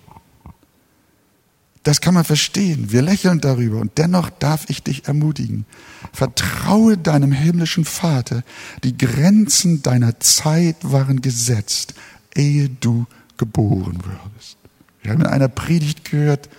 Das 1.84 2.00
kann 2.00 2.14
man 2.14 2.24
verstehen. 2.24 2.92
Wir 2.92 3.02
lächeln 3.02 3.42
darüber 3.42 3.80
und 3.80 3.98
dennoch 3.98 4.30
darf 4.30 4.70
ich 4.70 4.84
dich 4.84 5.08
ermutigen. 5.08 5.66
Vertraue 6.14 6.98
deinem 6.98 7.32
himmlischen 7.32 7.86
Vater. 7.86 8.44
Die 8.84 8.98
Grenzen 8.98 9.82
deiner 9.82 10.20
Zeit 10.20 10.78
waren 10.82 11.22
gesetzt, 11.22 11.96
ehe 12.36 12.70
du 12.70 13.08
geboren 13.38 13.98
würdest. 14.04 14.58
Wir 15.02 15.12
haben 15.12 15.22
in 15.22 15.28
einer 15.28 15.48
Predigt 15.48 16.10
gehört, 16.10 16.50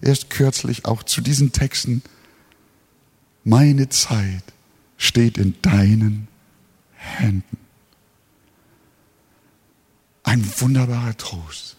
erst 0.00 0.30
kürzlich 0.30 0.86
auch 0.86 1.02
zu 1.02 1.20
diesen 1.20 1.52
Texten, 1.52 2.02
meine 3.44 3.88
Zeit 3.90 4.44
steht 4.96 5.38
in 5.38 5.54
deinen 5.62 6.28
Händen. 7.00 7.58
Ein 10.22 10.44
wunderbarer 10.58 11.16
Trost. 11.16 11.76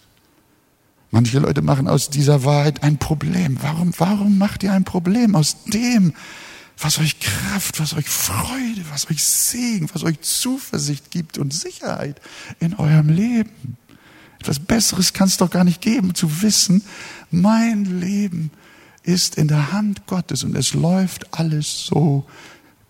Manche 1.12 1.40
Leute 1.40 1.62
machen 1.62 1.88
aus 1.88 2.10
dieser 2.10 2.44
Wahrheit 2.44 2.84
ein 2.84 2.98
Problem. 2.98 3.58
Warum, 3.62 3.94
warum 3.98 4.38
macht 4.38 4.64
ihr 4.64 4.74
ein 4.74 4.86
Problem 4.86 5.36
aus 5.36 5.64
dem, 5.66 6.14
was 6.78 7.00
euch 7.00 7.20
Kraft, 7.20 7.80
was 7.80 7.94
euch 7.94 8.10
Freude, 8.10 8.84
was 8.90 9.10
euch 9.10 9.24
Segen, 9.24 9.90
was 9.94 10.04
euch 10.04 10.22
Zuversicht 10.22 11.12
gibt 11.12 11.38
und 11.38 11.54
Sicherheit 11.54 12.20
in 12.60 12.76
eurem 12.76 13.10
Leben? 13.10 13.78
Etwas 14.40 14.60
Besseres 14.60 15.14
kann 15.14 15.28
es 15.28 15.38
doch 15.38 15.52
gar 15.52 15.64
nicht 15.64 15.82
geben, 15.82 16.16
zu 16.16 16.42
wissen, 16.42 16.84
mein 17.30 17.86
Leben 18.00 18.50
ist 19.04 19.36
in 19.36 19.48
der 19.48 19.72
Hand 19.72 20.08
Gottes 20.08 20.44
und 20.44 20.56
es 20.56 20.74
läuft 20.74 21.34
alles 21.34 21.86
so, 21.86 22.26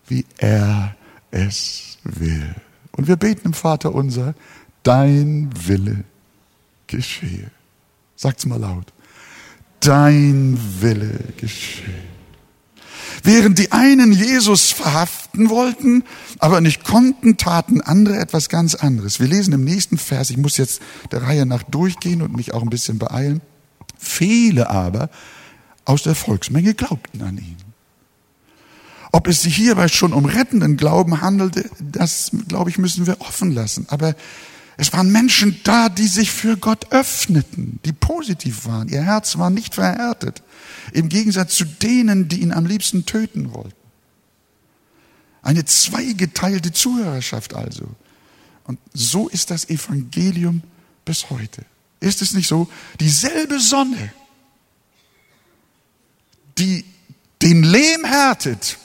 wie 0.06 0.24
er 0.38 0.96
es 1.32 1.98
will. 2.04 2.54
Und 2.92 3.08
wir 3.08 3.16
beten 3.16 3.48
im 3.48 3.54
Vater 3.54 3.94
unser, 3.94 4.34
dein 4.84 5.50
Wille 5.66 6.04
geschehe. 6.86 7.50
Sagt's 8.14 8.46
mal 8.46 8.60
laut. 8.60 8.92
Dein 9.80 10.56
Wille 10.80 11.18
geschehe. 11.36 12.12
Während 13.24 13.58
die 13.58 13.72
einen 13.72 14.12
Jesus 14.12 14.72
verhaften 14.72 15.48
wollten, 15.48 16.04
aber 16.38 16.60
nicht 16.60 16.84
konnten, 16.84 17.36
taten 17.36 17.80
andere 17.80 18.18
etwas 18.18 18.48
ganz 18.48 18.74
anderes. 18.74 19.20
Wir 19.20 19.28
lesen 19.28 19.54
im 19.54 19.64
nächsten 19.64 19.96
Vers, 19.98 20.30
ich 20.30 20.36
muss 20.36 20.56
jetzt 20.56 20.82
der 21.12 21.22
Reihe 21.22 21.46
nach 21.46 21.62
durchgehen 21.62 22.22
und 22.22 22.34
mich 22.34 22.52
auch 22.52 22.62
ein 22.62 22.70
bisschen 22.70 22.98
beeilen. 22.98 23.40
Viele 23.98 24.70
aber 24.70 25.08
aus 25.84 26.02
der 26.02 26.14
Volksmenge 26.14 26.74
glaubten 26.74 27.22
an 27.22 27.38
ihn. 27.38 27.71
Ob 29.12 29.28
es 29.28 29.42
sich 29.42 29.54
hierbei 29.54 29.88
schon 29.88 30.14
um 30.14 30.24
rettenden 30.24 30.78
Glauben 30.78 31.20
handelte, 31.20 31.68
das, 31.78 32.30
glaube 32.48 32.70
ich, 32.70 32.78
müssen 32.78 33.06
wir 33.06 33.20
offen 33.20 33.52
lassen. 33.52 33.84
Aber 33.88 34.14
es 34.78 34.92
waren 34.94 35.12
Menschen 35.12 35.60
da, 35.64 35.90
die 35.90 36.06
sich 36.06 36.30
für 36.30 36.56
Gott 36.56 36.90
öffneten, 36.90 37.78
die 37.84 37.92
positiv 37.92 38.64
waren. 38.64 38.88
Ihr 38.88 39.02
Herz 39.02 39.36
war 39.36 39.50
nicht 39.50 39.74
verhärtet. 39.74 40.42
Im 40.92 41.10
Gegensatz 41.10 41.54
zu 41.54 41.64
denen, 41.64 42.28
die 42.28 42.40
ihn 42.40 42.52
am 42.52 42.64
liebsten 42.64 43.04
töten 43.04 43.52
wollten. 43.52 43.76
Eine 45.42 45.66
zweigeteilte 45.66 46.72
Zuhörerschaft 46.72 47.54
also. 47.54 47.86
Und 48.64 48.78
so 48.94 49.28
ist 49.28 49.50
das 49.50 49.68
Evangelium 49.68 50.62
bis 51.04 51.28
heute. 51.28 51.66
Ist 52.00 52.22
es 52.22 52.32
nicht 52.32 52.48
so? 52.48 52.68
Dieselbe 52.98 53.60
Sonne, 53.60 54.12
die 56.58 56.84
den 57.42 57.62
Lehm 57.62 58.04
härtet, 58.04 58.78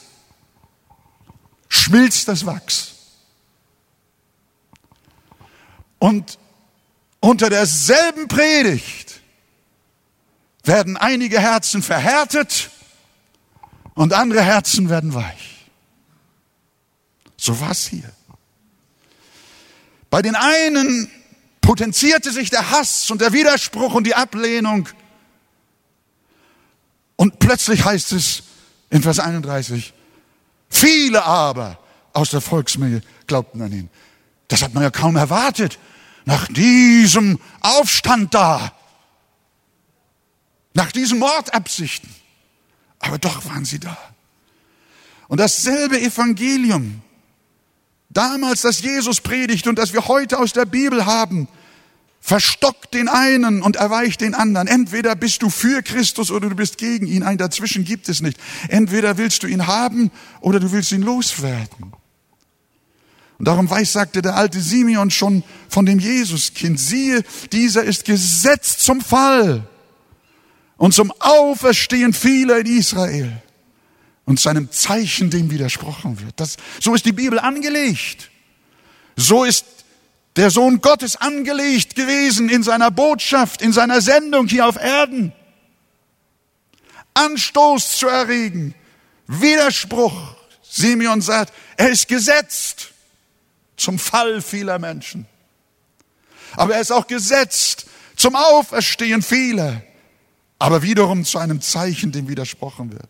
schmilzt 1.88 2.28
das 2.28 2.44
Wachs. 2.44 2.94
Und 5.98 6.38
unter 7.20 7.48
derselben 7.48 8.28
Predigt 8.28 9.20
werden 10.64 10.96
einige 10.96 11.40
Herzen 11.40 11.82
verhärtet 11.82 12.70
und 13.94 14.12
andere 14.12 14.42
Herzen 14.42 14.90
werden 14.90 15.14
weich. 15.14 15.66
So 17.36 17.58
war 17.60 17.70
es 17.70 17.86
hier. 17.86 18.12
Bei 20.10 20.22
den 20.22 20.36
einen 20.36 21.10
potenzierte 21.60 22.32
sich 22.32 22.50
der 22.50 22.70
Hass 22.70 23.10
und 23.10 23.20
der 23.20 23.32
Widerspruch 23.32 23.94
und 23.94 24.04
die 24.04 24.14
Ablehnung. 24.14 24.88
Und 27.16 27.38
plötzlich 27.38 27.84
heißt 27.84 28.12
es 28.12 28.42
in 28.90 29.02
Vers 29.02 29.18
31, 29.18 29.92
Viele 30.68 31.24
aber 31.24 31.78
aus 32.12 32.30
der 32.30 32.40
Volksmenge 32.40 33.02
glaubten 33.26 33.62
an 33.62 33.72
ihn. 33.72 33.90
Das 34.48 34.62
hat 34.62 34.74
man 34.74 34.82
ja 34.82 34.90
kaum 34.90 35.16
erwartet. 35.16 35.78
Nach 36.24 36.46
diesem 36.48 37.38
Aufstand 37.60 38.34
da. 38.34 38.72
Nach 40.74 40.92
diesen 40.92 41.18
Mordabsichten. 41.18 42.14
Aber 42.98 43.18
doch 43.18 43.44
waren 43.46 43.64
sie 43.64 43.78
da. 43.78 43.96
Und 45.28 45.38
dasselbe 45.38 46.00
Evangelium, 46.00 47.02
damals 48.08 48.62
das 48.62 48.80
Jesus 48.80 49.20
predigt 49.20 49.66
und 49.66 49.78
das 49.78 49.92
wir 49.92 50.08
heute 50.08 50.38
aus 50.38 50.52
der 50.52 50.64
Bibel 50.64 51.04
haben, 51.04 51.48
verstockt 52.20 52.94
den 52.94 53.08
einen 53.08 53.62
und 53.62 53.76
erweicht 53.76 54.20
den 54.20 54.34
anderen. 54.34 54.68
Entweder 54.68 55.14
bist 55.14 55.42
du 55.42 55.50
für 55.50 55.82
Christus 55.82 56.30
oder 56.30 56.48
du 56.48 56.56
bist 56.56 56.78
gegen 56.78 57.06
ihn. 57.06 57.22
Ein 57.22 57.38
dazwischen 57.38 57.84
gibt 57.84 58.08
es 58.08 58.20
nicht. 58.20 58.38
Entweder 58.68 59.16
willst 59.16 59.42
du 59.42 59.46
ihn 59.46 59.66
haben 59.66 60.10
oder 60.40 60.60
du 60.60 60.72
willst 60.72 60.92
ihn 60.92 61.02
loswerden. 61.02 61.92
Und 63.38 63.46
darum 63.46 63.70
weiß, 63.70 63.92
sagte 63.92 64.20
der 64.20 64.36
alte 64.36 64.60
Simeon 64.60 65.10
schon 65.10 65.44
von 65.68 65.86
dem 65.86 66.00
Jesuskind, 66.00 66.78
siehe, 66.78 67.22
dieser 67.52 67.84
ist 67.84 68.04
gesetzt 68.04 68.80
zum 68.80 69.00
Fall 69.00 69.66
und 70.76 70.92
zum 70.92 71.12
Auferstehen 71.20 72.12
vieler 72.12 72.58
in 72.58 72.66
Israel 72.66 73.42
und 74.24 74.40
seinem 74.40 74.70
Zeichen 74.72 75.30
dem 75.30 75.50
widersprochen 75.50 76.20
wird. 76.20 76.34
Das, 76.36 76.56
so 76.80 76.94
ist 76.94 77.06
die 77.06 77.12
Bibel 77.12 77.38
angelegt. 77.38 78.30
So 79.16 79.44
ist 79.44 79.64
der 80.38 80.50
Sohn 80.50 80.80
Gottes 80.80 81.16
angelegt 81.16 81.96
gewesen 81.96 82.48
in 82.48 82.62
seiner 82.62 82.92
Botschaft, 82.92 83.60
in 83.60 83.72
seiner 83.72 84.00
Sendung 84.00 84.46
hier 84.46 84.68
auf 84.68 84.76
Erden. 84.76 85.32
Anstoß 87.14 87.96
zu 87.96 88.06
erregen, 88.06 88.72
Widerspruch. 89.26 90.36
Simeon 90.62 91.22
sagt, 91.22 91.52
er 91.76 91.90
ist 91.90 92.06
gesetzt 92.06 92.92
zum 93.76 93.98
Fall 93.98 94.40
vieler 94.40 94.78
Menschen. 94.78 95.26
Aber 96.52 96.74
er 96.74 96.82
ist 96.82 96.92
auch 96.92 97.08
gesetzt 97.08 97.86
zum 98.14 98.36
Auferstehen 98.36 99.22
vieler, 99.22 99.82
aber 100.60 100.82
wiederum 100.82 101.24
zu 101.24 101.38
einem 101.38 101.60
Zeichen, 101.60 102.12
dem 102.12 102.28
widersprochen 102.28 102.92
wird. 102.92 103.08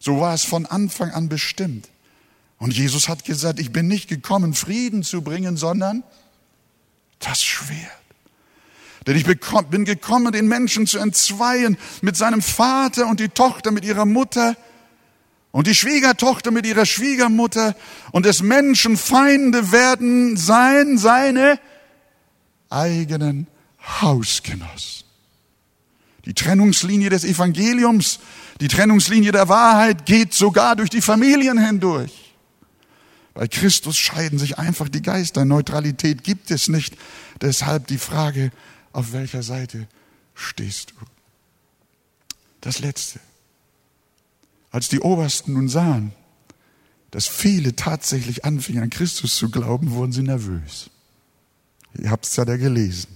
So 0.00 0.20
war 0.20 0.34
es 0.34 0.42
von 0.42 0.66
Anfang 0.66 1.12
an 1.12 1.28
bestimmt. 1.28 1.88
Und 2.58 2.76
Jesus 2.76 3.08
hat 3.08 3.24
gesagt, 3.24 3.60
ich 3.60 3.70
bin 3.70 3.86
nicht 3.86 4.08
gekommen, 4.08 4.54
Frieden 4.54 5.04
zu 5.04 5.22
bringen, 5.22 5.56
sondern 5.56 6.02
das 7.20 7.42
Schwert. 7.42 7.92
Denn 9.06 9.16
ich 9.16 9.24
bin 9.24 9.84
gekommen, 9.84 10.32
den 10.32 10.48
Menschen 10.48 10.86
zu 10.86 10.98
entzweien 10.98 11.78
mit 12.02 12.16
seinem 12.16 12.42
Vater 12.42 13.06
und 13.06 13.20
die 13.20 13.30
Tochter 13.30 13.70
mit 13.70 13.84
ihrer 13.84 14.04
Mutter 14.04 14.54
und 15.50 15.66
die 15.66 15.74
Schwiegertochter 15.74 16.50
mit 16.50 16.66
ihrer 16.66 16.84
Schwiegermutter 16.84 17.74
und 18.12 18.26
des 18.26 18.42
Menschen 18.42 18.96
Feinde 18.96 19.72
werden 19.72 20.36
sein 20.36 20.98
seine 20.98 21.58
eigenen 22.68 23.46
Hausgenossen. 24.00 25.06
Die 26.26 26.34
Trennungslinie 26.34 27.08
des 27.08 27.24
Evangeliums, 27.24 28.20
die 28.60 28.68
Trennungslinie 28.68 29.32
der 29.32 29.48
Wahrheit 29.48 30.04
geht 30.04 30.34
sogar 30.34 30.76
durch 30.76 30.90
die 30.90 31.00
Familien 31.00 31.56
hindurch. 31.58 32.27
Bei 33.38 33.46
Christus 33.46 33.96
scheiden 33.96 34.36
sich 34.36 34.58
einfach 34.58 34.88
die 34.88 35.00
Geister. 35.00 35.44
Neutralität 35.44 36.24
gibt 36.24 36.50
es 36.50 36.66
nicht. 36.66 36.96
Deshalb 37.40 37.86
die 37.86 37.98
Frage, 37.98 38.50
auf 38.92 39.12
welcher 39.12 39.44
Seite 39.44 39.86
stehst 40.34 40.90
du? 40.90 40.96
Das 42.60 42.80
Letzte. 42.80 43.20
Als 44.72 44.88
die 44.88 44.98
Obersten 44.98 45.52
nun 45.52 45.68
sahen, 45.68 46.10
dass 47.12 47.28
viele 47.28 47.76
tatsächlich 47.76 48.44
anfingen 48.44 48.82
an 48.82 48.90
Christus 48.90 49.36
zu 49.36 49.50
glauben, 49.50 49.92
wurden 49.92 50.10
sie 50.10 50.22
nervös. 50.22 50.90
Ihr 51.96 52.10
habt 52.10 52.26
es 52.26 52.34
ja 52.34 52.44
da 52.44 52.56
gelesen. 52.56 53.06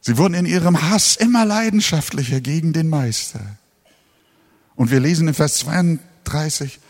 Sie 0.00 0.16
wurden 0.16 0.32
in 0.32 0.46
ihrem 0.46 0.80
Hass 0.80 1.14
immer 1.14 1.44
leidenschaftlicher 1.44 2.40
gegen 2.40 2.72
den 2.72 2.88
Meister. 2.88 3.58
Und 4.76 4.90
wir 4.90 5.00
lesen 5.00 5.28
in 5.28 5.34
Vers 5.34 5.58
32, 5.58 6.80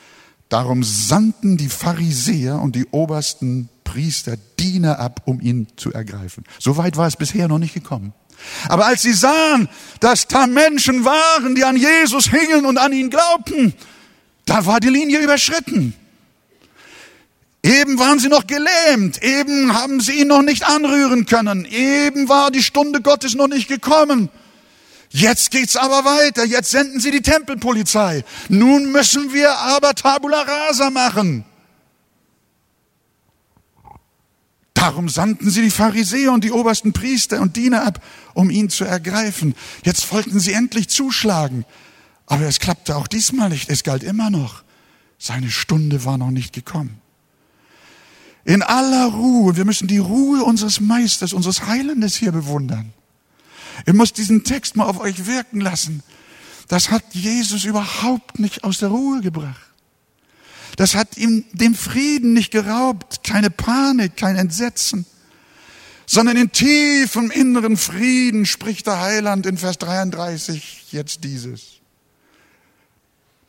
Darum 0.50 0.82
sandten 0.82 1.56
die 1.56 1.68
Pharisäer 1.68 2.60
und 2.60 2.74
die 2.74 2.86
obersten 2.90 3.68
Priester 3.84 4.36
Diener 4.58 4.98
ab, 4.98 5.22
um 5.24 5.40
ihn 5.40 5.68
zu 5.76 5.92
ergreifen. 5.92 6.44
So 6.58 6.76
weit 6.76 6.96
war 6.96 7.06
es 7.06 7.16
bisher 7.16 7.48
noch 7.48 7.58
nicht 7.58 7.72
gekommen. 7.72 8.12
Aber 8.68 8.86
als 8.86 9.02
sie 9.02 9.12
sahen, 9.12 9.68
dass 10.00 10.26
da 10.26 10.46
Menschen 10.46 11.04
waren, 11.04 11.54
die 11.54 11.64
an 11.64 11.76
Jesus 11.76 12.30
hingen 12.30 12.66
und 12.66 12.78
an 12.78 12.92
ihn 12.92 13.10
glaubten, 13.10 13.74
da 14.44 14.66
war 14.66 14.80
die 14.80 14.88
Linie 14.88 15.20
überschritten. 15.20 15.94
Eben 17.62 17.98
waren 17.98 18.18
sie 18.18 18.28
noch 18.28 18.46
gelähmt, 18.46 19.22
eben 19.22 19.74
haben 19.74 20.00
sie 20.00 20.20
ihn 20.20 20.28
noch 20.28 20.42
nicht 20.42 20.64
anrühren 20.66 21.26
können, 21.26 21.64
eben 21.64 22.28
war 22.28 22.50
die 22.50 22.62
Stunde 22.62 23.02
Gottes 23.02 23.34
noch 23.34 23.48
nicht 23.48 23.68
gekommen. 23.68 24.30
Jetzt 25.10 25.50
geht's 25.50 25.76
aber 25.76 26.04
weiter. 26.04 26.44
Jetzt 26.44 26.70
senden 26.70 27.00
sie 27.00 27.10
die 27.10 27.22
Tempelpolizei. 27.22 28.24
Nun 28.48 28.92
müssen 28.92 29.32
wir 29.32 29.56
aber 29.58 29.94
Tabula 29.94 30.42
Rasa 30.42 30.90
machen. 30.90 31.44
Darum 34.72 35.08
sandten 35.08 35.50
sie 35.50 35.62
die 35.62 35.70
Pharisäer 35.70 36.32
und 36.32 36.44
die 36.44 36.52
obersten 36.52 36.92
Priester 36.92 37.40
und 37.40 37.56
Diener 37.56 37.84
ab, 37.84 38.02
um 38.34 38.48
ihn 38.50 38.70
zu 38.70 38.84
ergreifen. 38.84 39.54
Jetzt 39.84 40.10
wollten 40.12 40.40
sie 40.40 40.52
endlich 40.52 40.88
zuschlagen. 40.88 41.66
Aber 42.26 42.44
es 42.44 42.60
klappte 42.60 42.96
auch 42.96 43.08
diesmal 43.08 43.50
nicht. 43.50 43.68
Es 43.68 43.82
galt 43.82 44.04
immer 44.04 44.30
noch. 44.30 44.62
Seine 45.18 45.50
Stunde 45.50 46.04
war 46.04 46.16
noch 46.16 46.30
nicht 46.30 46.52
gekommen. 46.52 47.00
In 48.44 48.62
aller 48.62 49.08
Ruhe, 49.08 49.56
wir 49.56 49.64
müssen 49.64 49.88
die 49.88 49.98
Ruhe 49.98 50.44
unseres 50.44 50.80
Meisters, 50.80 51.32
unseres 51.32 51.66
Heilandes 51.66 52.16
hier 52.16 52.32
bewundern. 52.32 52.92
Ihr 53.86 53.94
müsst 53.94 54.18
diesen 54.18 54.44
Text 54.44 54.76
mal 54.76 54.84
auf 54.84 55.00
euch 55.00 55.26
wirken 55.26 55.60
lassen. 55.60 56.02
Das 56.68 56.90
hat 56.90 57.02
Jesus 57.12 57.64
überhaupt 57.64 58.38
nicht 58.38 58.64
aus 58.64 58.78
der 58.78 58.90
Ruhe 58.90 59.20
gebracht. 59.20 59.70
Das 60.76 60.94
hat 60.94 61.16
ihm 61.16 61.44
den 61.52 61.74
Frieden 61.74 62.32
nicht 62.32 62.52
geraubt, 62.52 63.24
keine 63.24 63.50
Panik, 63.50 64.16
kein 64.16 64.36
Entsetzen, 64.36 65.04
sondern 66.06 66.36
in 66.36 66.52
tiefem 66.52 67.30
inneren 67.30 67.76
Frieden 67.76 68.46
spricht 68.46 68.86
der 68.86 69.00
Heiland 69.00 69.46
in 69.46 69.58
Vers 69.58 69.78
33 69.78 70.92
jetzt 70.92 71.24
dieses. 71.24 71.80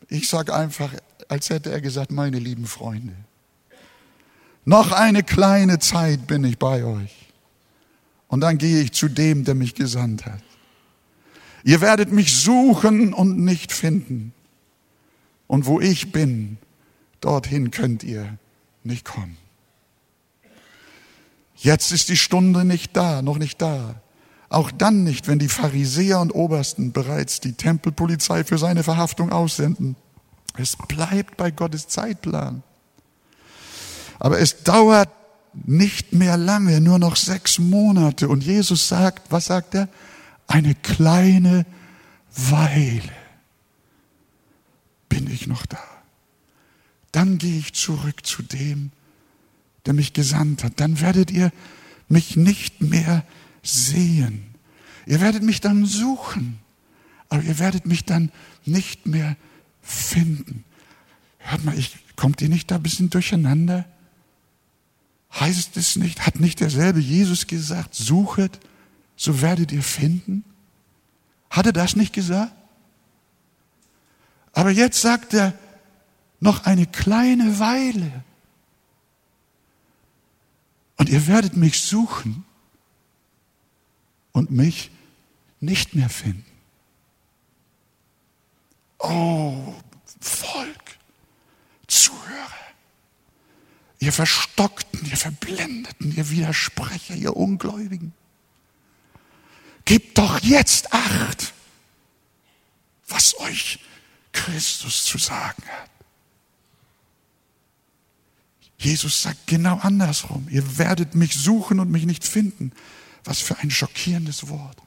Ich 0.09 0.27
sage 0.27 0.53
einfach, 0.53 0.91
als 1.27 1.49
hätte 1.49 1.71
er 1.71 1.79
gesagt, 1.79 2.11
meine 2.11 2.39
lieben 2.39 2.65
Freunde, 2.65 3.13
noch 4.65 4.91
eine 4.91 5.23
kleine 5.23 5.79
Zeit 5.79 6.27
bin 6.27 6.43
ich 6.43 6.59
bei 6.59 6.83
euch. 6.83 7.20
Und 8.31 8.39
dann 8.39 8.57
gehe 8.57 8.81
ich 8.81 8.93
zu 8.93 9.09
dem, 9.09 9.43
der 9.43 9.55
mich 9.55 9.75
gesandt 9.75 10.25
hat. 10.25 10.41
Ihr 11.65 11.81
werdet 11.81 12.13
mich 12.13 12.37
suchen 12.37 13.13
und 13.13 13.37
nicht 13.37 13.73
finden. 13.73 14.31
Und 15.47 15.65
wo 15.65 15.81
ich 15.81 16.13
bin, 16.13 16.57
dorthin 17.19 17.71
könnt 17.71 18.03
ihr 18.03 18.37
nicht 18.85 19.03
kommen. 19.03 19.35
Jetzt 21.57 21.91
ist 21.91 22.07
die 22.07 22.15
Stunde 22.15 22.63
nicht 22.63 22.95
da, 22.95 23.21
noch 23.21 23.37
nicht 23.37 23.61
da. 23.61 24.01
Auch 24.47 24.71
dann 24.71 25.03
nicht, 25.03 25.27
wenn 25.27 25.37
die 25.37 25.49
Pharisäer 25.49 26.21
und 26.21 26.31
Obersten 26.31 26.93
bereits 26.93 27.41
die 27.41 27.53
Tempelpolizei 27.53 28.45
für 28.45 28.57
seine 28.57 28.83
Verhaftung 28.83 29.33
aussenden. 29.33 29.97
Es 30.55 30.77
bleibt 30.87 31.35
bei 31.35 31.51
Gottes 31.51 31.89
Zeitplan. 31.89 32.63
Aber 34.19 34.39
es 34.39 34.63
dauert 34.63 35.09
nicht 35.53 36.13
mehr 36.13 36.37
lange, 36.37 36.79
nur 36.81 36.99
noch 36.99 37.15
sechs 37.15 37.59
Monate. 37.59 38.27
Und 38.29 38.43
Jesus 38.43 38.87
sagt, 38.87 39.31
was 39.31 39.45
sagt 39.45 39.75
er? 39.75 39.89
Eine 40.47 40.75
kleine 40.75 41.65
Weile 42.35 43.11
bin 45.09 45.29
ich 45.29 45.47
noch 45.47 45.65
da. 45.65 45.79
Dann 47.11 47.37
gehe 47.37 47.59
ich 47.59 47.73
zurück 47.73 48.25
zu 48.25 48.41
dem, 48.41 48.91
der 49.85 49.93
mich 49.93 50.13
gesandt 50.13 50.63
hat. 50.63 50.73
Dann 50.79 51.01
werdet 51.01 51.31
ihr 51.31 51.51
mich 52.07 52.37
nicht 52.37 52.81
mehr 52.81 53.25
sehen. 53.63 54.55
Ihr 55.05 55.19
werdet 55.19 55.43
mich 55.43 55.61
dann 55.61 55.85
suchen, 55.85 56.59
aber 57.29 57.43
ihr 57.43 57.59
werdet 57.59 57.85
mich 57.85 58.05
dann 58.05 58.31
nicht 58.65 59.05
mehr 59.05 59.35
finden. 59.81 60.63
Hört 61.39 61.65
mal, 61.65 61.77
ich, 61.77 61.97
kommt 62.15 62.41
ihr 62.41 62.49
nicht 62.49 62.69
da 62.71 62.75
ein 62.75 62.83
bisschen 62.83 63.09
durcheinander? 63.09 63.85
Heißt 65.39 65.77
es 65.77 65.95
nicht, 65.95 66.25
hat 66.25 66.39
nicht 66.39 66.59
derselbe 66.59 66.99
Jesus 66.99 67.47
gesagt, 67.47 67.95
suchet, 67.95 68.59
so 69.15 69.41
werdet 69.41 69.71
ihr 69.71 69.83
finden? 69.83 70.43
Hat 71.49 71.65
er 71.65 71.73
das 71.73 71.95
nicht 71.95 72.13
gesagt? 72.13 72.53
Aber 74.53 74.71
jetzt 74.71 74.99
sagt 74.99 75.33
er, 75.33 75.53
noch 76.39 76.65
eine 76.65 76.85
kleine 76.85 77.59
Weile. 77.59 78.23
Und 80.97 81.09
ihr 81.09 81.27
werdet 81.27 81.55
mich 81.55 81.81
suchen 81.81 82.43
und 84.33 84.51
mich 84.51 84.91
nicht 85.59 85.95
mehr 85.95 86.09
finden. 86.09 86.45
Oh, 88.99 89.73
Volk, 90.19 90.97
Zuhörer 91.87 92.60
ihr 94.01 94.11
Verstockten, 94.11 95.05
ihr 95.09 95.15
Verblendeten, 95.15 96.13
ihr 96.13 96.29
Widersprecher, 96.29 97.15
ihr 97.15 97.37
Ungläubigen. 97.37 98.13
Gebt 99.85 100.17
doch 100.17 100.39
jetzt 100.39 100.91
Acht, 100.91 101.53
was 103.07 103.39
euch 103.39 103.79
Christus 104.33 105.05
zu 105.05 105.17
sagen 105.17 105.63
hat. 105.67 105.89
Jesus 108.79 109.21
sagt 109.21 109.45
genau 109.45 109.77
andersrum. 109.77 110.47
Ihr 110.49 110.79
werdet 110.79 111.13
mich 111.13 111.35
suchen 111.35 111.79
und 111.79 111.91
mich 111.91 112.05
nicht 112.05 112.25
finden. 112.25 112.71
Was 113.23 113.39
für 113.39 113.59
ein 113.59 113.69
schockierendes 113.69 114.49
Wort. 114.49 114.77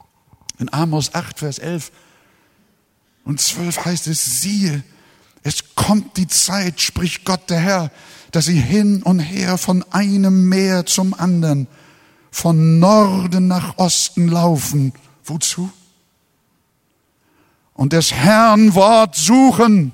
In 0.59 0.73
Amos 0.73 1.15
8, 1.15 1.39
Vers 1.39 1.59
11 1.59 1.93
und 3.23 3.41
12 3.41 3.85
heißt 3.85 4.09
es, 4.09 4.41
siehe, 4.41 4.83
es 5.45 5.75
kommt 5.75 6.17
die 6.17 6.27
Zeit, 6.27 6.81
spricht 6.81 7.25
Gott 7.27 7.51
der 7.51 7.61
Herr, 7.61 7.91
dass 8.33 8.47
sie 8.47 8.59
hin 8.59 9.03
und 9.03 9.21
her 9.21 9.59
von 9.59 9.85
einem 9.93 10.49
Meer 10.49 10.87
zum 10.87 11.13
anderen, 11.13 11.69
von 12.31 12.79
Norden 12.79 13.47
nach 13.47 13.77
Osten 13.77 14.29
laufen. 14.29 14.95
Wozu? 15.23 15.71
Und 17.75 17.93
des 17.93 18.13
Herrn 18.13 18.75
Wort 18.75 19.17
suchen 19.17 19.93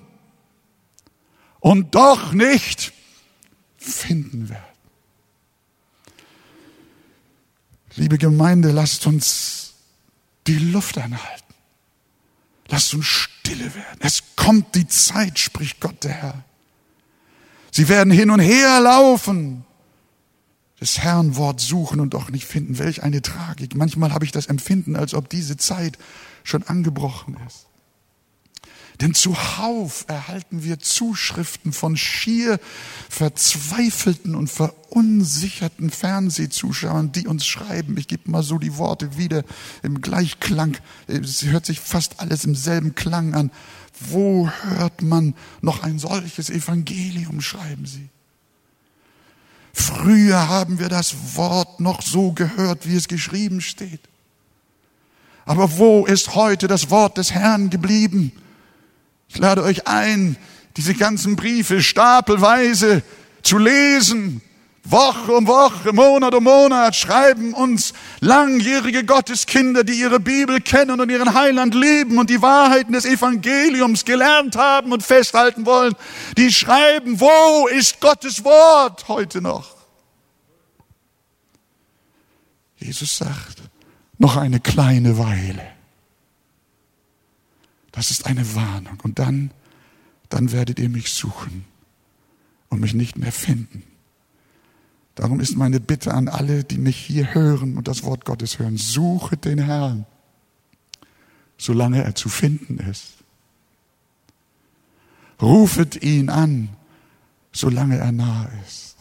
und 1.59 1.97
doch 1.97 2.33
nicht 2.33 2.93
finden 3.77 4.49
werden. 4.49 4.63
Liebe 7.97 8.19
Gemeinde, 8.19 8.71
lasst 8.71 9.05
uns 9.09 9.75
die 10.47 10.59
Luft 10.59 10.97
anhalten. 10.97 11.55
Lasst 12.69 12.95
uns 12.95 13.30
stille 13.41 13.75
werden. 13.75 13.99
Es 14.01 14.23
kommt 14.37 14.75
die 14.75 14.87
Zeit, 14.87 15.39
spricht 15.39 15.81
Gott 15.81 16.05
der 16.05 16.13
Herr. 16.13 16.45
Sie 17.71 17.89
werden 17.89 18.13
hin 18.13 18.31
und 18.31 18.41
her 18.41 18.81
laufen, 18.81 19.65
des 20.81 20.99
Herrn 20.99 21.37
Wort 21.37 21.61
suchen 21.61 22.01
und 22.01 22.15
doch 22.15 22.31
nicht 22.31 22.47
finden. 22.47 22.79
Welch 22.79 23.03
eine 23.03 23.23
Tragik. 23.23 23.75
Manchmal 23.77 24.13
habe 24.13 24.25
ich 24.25 24.33
das 24.33 24.47
Empfinden, 24.47 24.97
als 24.97 25.15
ob 25.15 25.29
diese 25.29 25.57
Zeit 25.57 25.99
schon 26.43 26.63
angebrochen 26.65 27.37
ist. 27.47 27.67
Denn 29.01 29.15
zuhauf 29.15 30.05
erhalten 30.09 30.63
wir 30.63 30.79
Zuschriften 30.79 31.73
von 31.73 31.97
schier 31.97 32.61
verzweifelten 33.09 34.35
und 34.35 34.51
verunsicherten 34.51 35.89
Fernsehzuschauern, 35.91 37.11
die 37.11 37.27
uns 37.27 37.47
schreiben. 37.47 37.97
Ich 37.97 38.09
gebe 38.09 38.31
mal 38.31 38.43
so 38.43 38.59
die 38.59 38.77
Worte 38.77 39.17
wieder 39.17 39.43
im 39.83 40.03
Gleichklang. 40.03 40.77
Es 41.07 41.43
hört 41.45 41.65
sich 41.65 41.81
fast 41.81 42.21
alles 42.21 42.45
im 42.45 42.55
selben 42.55 42.95
Klang 42.95 43.35
an. 43.35 43.51
Wo 43.99 44.51
hört 44.51 45.01
man 45.01 45.35
noch 45.63 45.83
ein 45.83 45.99
solches 45.99 46.51
Evangelium, 46.51 47.41
schreiben 47.41 47.87
sie. 47.87 48.11
Früher 49.73 50.49
haben 50.49 50.79
wir 50.79 50.91
das 50.91 51.37
Wort 51.37 51.81
noch 51.81 52.03
so 52.03 52.33
gehört, 52.33 52.87
wie 52.87 52.97
es 52.97 53.09
geschrieben 53.09 53.63
steht. 53.63 54.01
Aber 55.47 55.79
wo 55.79 56.05
ist 56.05 56.35
heute 56.35 56.69
das 56.69 56.91
Wort 56.91 57.17
des 57.17 57.33
Herrn 57.33 57.71
geblieben? 57.71 58.33
Ich 59.33 59.39
lade 59.39 59.63
euch 59.63 59.87
ein, 59.87 60.37
diese 60.77 60.95
ganzen 60.95 61.37
Briefe 61.37 61.83
stapelweise 61.83 63.03
zu 63.43 63.59
lesen. 63.59 64.43
Woche 64.83 65.33
um 65.33 65.47
Woche, 65.47 65.93
Monat 65.93 66.35
um 66.35 66.45
Monat 66.45 66.97
schreiben 66.97 67.55
uns 67.55 67.93
langjährige 68.19 69.05
Gotteskinder, 69.05 69.85
die 69.85 69.93
ihre 69.93 70.19
Bibel 70.19 70.61
kennen 70.61 71.01
und 71.01 71.11
ihren 71.11 71.33
Heiland 71.35 71.75
lieben 71.75 72.19
und 72.19 72.29
die 72.29 72.43
Wahrheiten 72.43 72.93
des 72.93 73.05
Evangeliums 73.05 74.05
gelernt 74.05 74.57
haben 74.57 74.91
und 74.91 75.05
festhalten 75.05 75.65
wollen. 75.65 75.95
Die 76.37 76.53
schreiben, 76.53 77.21
wo 77.21 77.69
ist 77.69 78.01
Gottes 78.01 78.43
Wort 78.43 79.07
heute 79.07 79.41
noch? 79.41 79.77
Jesus 82.79 83.19
sagt, 83.19 83.63
noch 84.19 84.37
eine 84.37 84.59
kleine 84.59 85.19
Weile 85.19 85.80
das 87.93 88.11
ist 88.11 88.27
eine 88.27 88.55
Warnung. 88.55 88.99
Und 89.03 89.19
dann, 89.19 89.51
dann 90.29 90.53
werdet 90.53 90.79
ihr 90.79 90.89
mich 90.89 91.13
suchen 91.13 91.65
und 92.69 92.81
mich 92.81 92.95
nicht 92.95 93.17
mehr 93.17 93.33
finden. 93.33 93.83
Darum 95.15 95.41
ist 95.41 95.57
meine 95.57 95.81
Bitte 95.81 96.15
an 96.15 96.29
alle, 96.29 96.65
die 96.65 96.79
mich 96.79 96.97
hier 96.97 97.35
hören 97.35 97.77
und 97.77 97.89
das 97.89 98.05
Wort 98.05 98.25
Gottes 98.25 98.59
hören, 98.59 98.77
suchet 98.77 99.45
den 99.45 99.59
Herrn, 99.59 100.07
solange 101.59 102.03
er 102.03 102.15
zu 102.15 102.29
finden 102.29 102.79
ist. 102.79 103.15
Rufet 105.43 106.03
ihn 106.03 106.31
an, 106.31 106.71
solange 107.53 107.99
er 107.99 108.13
nahe 108.13 108.51
ist. 108.67 108.97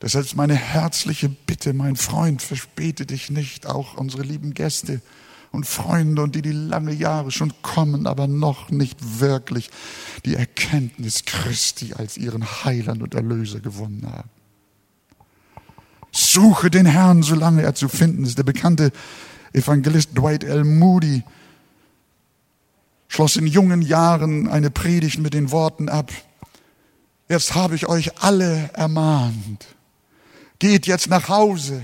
Deshalb 0.00 0.24
ist 0.24 0.34
meine 0.34 0.56
herzliche 0.56 1.28
Bitte, 1.28 1.72
mein 1.72 1.96
Freund, 1.96 2.42
verspäte 2.42 3.06
dich 3.06 3.30
nicht, 3.30 3.66
auch 3.66 3.96
unsere 3.96 4.24
lieben 4.24 4.52
Gäste, 4.52 5.00
und 5.52 5.66
Freunde 5.66 6.22
und 6.22 6.34
die, 6.34 6.42
die 6.42 6.52
lange 6.52 6.92
Jahre 6.92 7.30
schon 7.30 7.52
kommen, 7.62 8.06
aber 8.06 8.26
noch 8.26 8.70
nicht 8.70 9.20
wirklich 9.20 9.70
die 10.24 10.34
Erkenntnis 10.34 11.24
Christi 11.24 11.94
als 11.94 12.16
ihren 12.16 12.44
Heiland 12.64 13.02
und 13.02 13.14
Erlöser 13.14 13.60
gewonnen 13.60 14.08
haben. 14.10 14.30
Suche 16.10 16.70
den 16.70 16.86
Herrn, 16.86 17.22
solange 17.22 17.62
er 17.62 17.74
zu 17.74 17.88
finden 17.88 18.24
ist. 18.24 18.36
Der 18.36 18.42
bekannte 18.42 18.92
Evangelist 19.52 20.10
Dwight 20.16 20.44
L. 20.44 20.64
Moody 20.64 21.22
schloss 23.12 23.36
in 23.36 23.46
jungen 23.46 23.82
Jahren 23.82 24.48
eine 24.48 24.70
Predigt 24.70 25.18
mit 25.18 25.34
den 25.34 25.50
Worten 25.50 25.90
ab, 25.90 26.10
jetzt 27.28 27.54
habe 27.54 27.74
ich 27.74 27.86
euch 27.86 28.22
alle 28.22 28.70
ermahnt. 28.72 29.66
Geht 30.58 30.86
jetzt 30.86 31.08
nach 31.08 31.28
Hause 31.28 31.82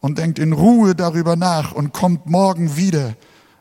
und 0.00 0.18
denkt 0.18 0.38
in 0.38 0.52
Ruhe 0.52 0.94
darüber 0.94 1.36
nach 1.36 1.72
und 1.72 1.92
kommt 1.92 2.26
morgen 2.26 2.76
wieder 2.76 3.16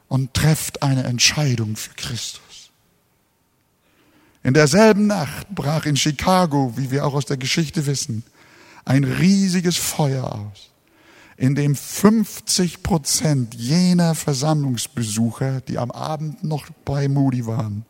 und 0.08 0.34
trefft 0.34 0.84
eine 0.84 1.04
Entscheidung 1.04 1.76
für 1.76 1.94
Christus. 1.96 2.72
In 4.44 4.54
derselben 4.54 5.08
Nacht 5.08 5.50
brach 5.54 5.86
in 5.86 5.98
Chicago, 5.98 6.74
wie 6.78 6.92
wir 6.92 7.06
auch 7.06 7.14
aus 7.14 7.26
der 7.26 7.38
Geschichte 7.38 7.86
wissen, 7.86 8.24
ein 8.86 9.04
riesiges 9.04 9.76
Feuer 9.76 10.32
aus, 10.34 10.72
in 11.36 11.54
dem 11.56 11.76
50 11.76 12.82
Prozent 12.82 13.54
jener 13.56 14.16
Versammlungsbesucher, 14.16 15.62
die 15.62 15.78
am 15.78 15.92
Abend 15.92 16.44
noch 16.44 16.68
bei 16.86 17.10
Moody 17.10 17.46
waren, 17.46 17.86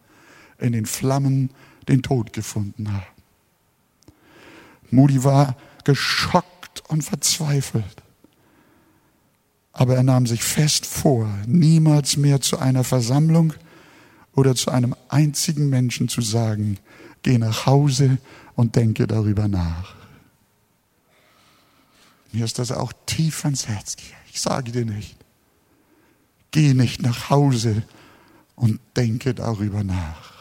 in 0.58 0.72
den 0.72 0.86
Flammen 0.86 1.52
den 1.88 2.02
Tod 2.02 2.34
gefunden 2.34 2.91
haben. 2.91 3.06
Moody 4.89 5.24
war 5.24 5.56
geschockt 5.84 6.84
und 6.88 7.04
verzweifelt. 7.04 8.04
Aber 9.78 9.96
er 9.96 10.02
nahm 10.02 10.26
sich 10.26 10.44
fest 10.44 10.88
vor, 10.88 11.30
niemals 11.46 12.18
mehr 12.18 12.42
zu 12.42 12.58
einer 12.58 12.84
Versammlung 12.84 13.54
oder 14.34 14.56
zu 14.56 14.72
einem 14.72 14.96
einzigen 15.08 15.70
Menschen 15.70 16.10
zu 16.10 16.22
sagen, 16.22 16.80
geh 17.22 17.38
nach 17.38 17.68
Hause 17.68 18.18
und 18.56 18.76
denke 18.76 19.06
darüber 19.06 19.48
nach. 19.48 19.94
Mir 22.32 22.44
ist 22.44 22.58
das 22.58 22.72
auch 22.72 22.92
tief 23.06 23.46
ans 23.46 23.68
Herz. 23.68 23.96
Ich 24.34 24.42
sage 24.42 24.72
dir 24.72 24.84
nicht, 24.84 25.16
geh 26.50 26.74
nicht 26.74 27.04
nach 27.04 27.30
Hause 27.30 27.84
und 28.56 28.80
denke 28.96 29.36
darüber 29.36 29.84
nach. 29.84 30.34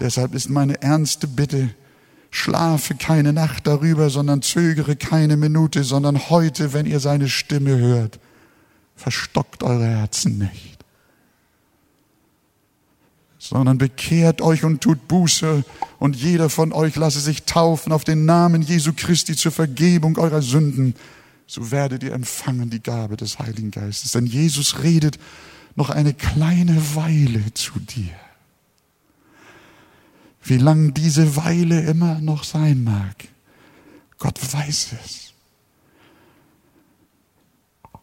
Deshalb 0.00 0.34
ist 0.34 0.50
meine 0.50 0.82
ernste 0.82 1.26
Bitte, 1.26 1.74
Schlafe 2.30 2.94
keine 2.94 3.32
Nacht 3.32 3.66
darüber, 3.66 4.08
sondern 4.08 4.42
zögere 4.42 4.96
keine 4.96 5.36
Minute, 5.36 5.82
sondern 5.82 6.30
heute, 6.30 6.72
wenn 6.72 6.86
ihr 6.86 7.00
seine 7.00 7.28
Stimme 7.28 7.76
hört, 7.76 8.20
verstockt 8.94 9.62
eure 9.62 9.86
Herzen 9.86 10.38
nicht, 10.38 10.78
sondern 13.38 13.78
bekehrt 13.78 14.42
euch 14.42 14.64
und 14.64 14.80
tut 14.80 15.08
Buße 15.08 15.64
und 15.98 16.16
jeder 16.16 16.50
von 16.50 16.72
euch 16.72 16.94
lasse 16.96 17.20
sich 17.20 17.44
taufen 17.44 17.92
auf 17.92 18.04
den 18.04 18.26
Namen 18.26 18.62
Jesu 18.62 18.92
Christi 18.94 19.34
zur 19.34 19.52
Vergebung 19.52 20.16
eurer 20.18 20.42
Sünden. 20.42 20.94
So 21.46 21.72
werdet 21.72 22.04
ihr 22.04 22.12
empfangen 22.12 22.70
die 22.70 22.82
Gabe 22.82 23.16
des 23.16 23.40
Heiligen 23.40 23.72
Geistes. 23.72 24.12
Denn 24.12 24.26
Jesus 24.26 24.84
redet 24.84 25.18
noch 25.74 25.90
eine 25.90 26.14
kleine 26.14 26.94
Weile 26.94 27.52
zu 27.54 27.72
dir. 27.80 28.14
Wie 30.42 30.56
lang 30.56 30.94
diese 30.94 31.36
Weile 31.36 31.82
immer 31.82 32.20
noch 32.20 32.44
sein 32.44 32.84
mag. 32.84 33.28
Gott 34.18 34.38
weiß 34.52 34.94
es. 35.04 35.32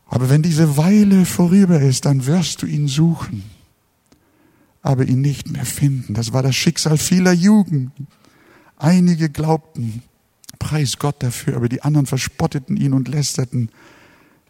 Aber 0.06 0.30
wenn 0.30 0.42
diese 0.42 0.78
Weile 0.78 1.26
vorüber 1.26 1.80
ist, 1.82 2.06
dann 2.06 2.26
wirst 2.26 2.62
du 2.62 2.66
ihn 2.66 2.88
suchen, 2.88 3.44
aber 4.82 5.06
ihn 5.06 5.22
nicht 5.22 5.50
mehr 5.50 5.66
finden. 5.66 6.14
Das 6.14 6.34
war 6.34 6.44
das 6.44 6.56
Schicksal 6.56 6.98
vieler 6.98 7.34
Jugend. 7.34 7.92
Einige 8.78 9.30
glaubten, 9.30 10.04
preis 10.60 10.98
Gott 10.98 11.22
dafür, 11.22 11.58
aber 11.58 11.68
die 11.68 11.82
anderen 11.82 12.06
verspotteten 12.06 12.78
ihn 12.78 12.94
und 12.94 13.08
lästerten 13.08 13.70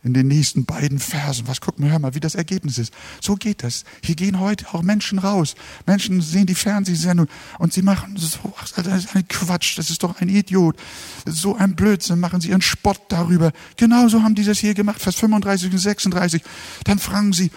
in 0.07 0.13
den 0.13 0.27
nächsten 0.27 0.65
beiden 0.65 0.99
Versen. 0.99 1.47
Was 1.47 1.61
guck 1.61 1.79
mal, 1.79 1.91
hör 1.91 1.99
mal, 1.99 2.15
wie 2.15 2.19
das 2.19 2.33
Ergebnis 2.33 2.77
ist. 2.77 2.93
So 3.21 3.35
geht 3.35 3.61
das. 3.61 3.83
Hier 4.01 4.15
gehen 4.15 4.39
heute 4.39 4.73
auch 4.73 4.81
Menschen 4.81 5.19
raus. 5.19 5.55
Menschen 5.85 6.21
sehen 6.21 6.45
die 6.45 6.55
Fernsehsendung 6.55 7.27
und 7.59 7.73
sie 7.73 7.81
machen 7.81 8.15
so, 8.17 8.53
das 8.75 9.03
ist 9.03 9.15
ein 9.15 9.27
Quatsch, 9.27 9.77
das 9.77 9.89
ist 9.89 10.01
doch 10.01 10.19
ein 10.21 10.29
Idiot. 10.29 10.77
So 11.25 11.55
ein 11.55 11.75
Blödsinn, 11.75 12.19
machen 12.19 12.39
sie 12.39 12.49
ihren 12.49 12.61
Spott 12.61 13.01
darüber. 13.09 13.51
Genauso 13.75 14.23
haben 14.23 14.33
die 14.33 14.45
das 14.45 14.59
hier 14.59 14.73
gemacht, 14.73 15.01
Vers 15.01 15.15
35 15.15 15.71
und 15.71 15.77
36. 15.77 16.41
Dann 16.85 16.99
fragen 16.99 17.33
sie, 17.33 17.51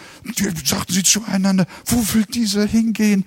sagten 0.65 0.93
sie 0.93 1.05
zueinander, 1.05 1.67
wo 1.87 1.97
will 2.15 2.25
dieser 2.25 2.67
hingehen, 2.67 3.25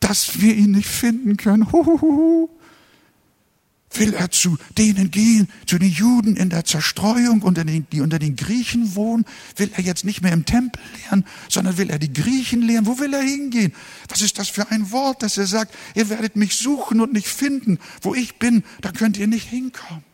dass 0.00 0.40
wir 0.40 0.54
ihn 0.54 0.72
nicht 0.72 0.88
finden 0.88 1.38
können? 1.38 1.72
Huhuhu. 1.72 2.50
Will 3.92 4.14
er 4.14 4.30
zu 4.30 4.58
denen 4.76 5.10
gehen, 5.10 5.48
zu 5.66 5.78
den 5.78 5.90
Juden 5.90 6.36
in 6.36 6.50
der 6.50 6.64
Zerstreuung, 6.64 7.42
unter 7.42 7.64
den, 7.64 7.86
die 7.92 8.00
unter 8.00 8.18
den 8.18 8.36
Griechen 8.36 8.94
wohnen? 8.94 9.24
Will 9.56 9.70
er 9.74 9.82
jetzt 9.82 10.04
nicht 10.04 10.22
mehr 10.22 10.32
im 10.32 10.44
Tempel 10.44 10.82
lehren, 10.98 11.24
sondern 11.48 11.78
will 11.78 11.90
er 11.90 11.98
die 11.98 12.12
Griechen 12.12 12.62
lehren? 12.62 12.86
Wo 12.86 12.98
will 12.98 13.14
er 13.14 13.22
hingehen? 13.22 13.72
Was 14.08 14.20
ist 14.20 14.38
das 14.38 14.48
für 14.48 14.70
ein 14.70 14.90
Wort, 14.90 15.22
dass 15.22 15.38
er 15.38 15.46
sagt, 15.46 15.74
ihr 15.94 16.08
werdet 16.08 16.36
mich 16.36 16.56
suchen 16.56 17.00
und 17.00 17.12
nicht 17.12 17.28
finden. 17.28 17.78
Wo 18.02 18.14
ich 18.14 18.38
bin, 18.38 18.64
da 18.80 18.92
könnt 18.92 19.16
ihr 19.16 19.26
nicht 19.26 19.48
hinkommen. 19.48 20.04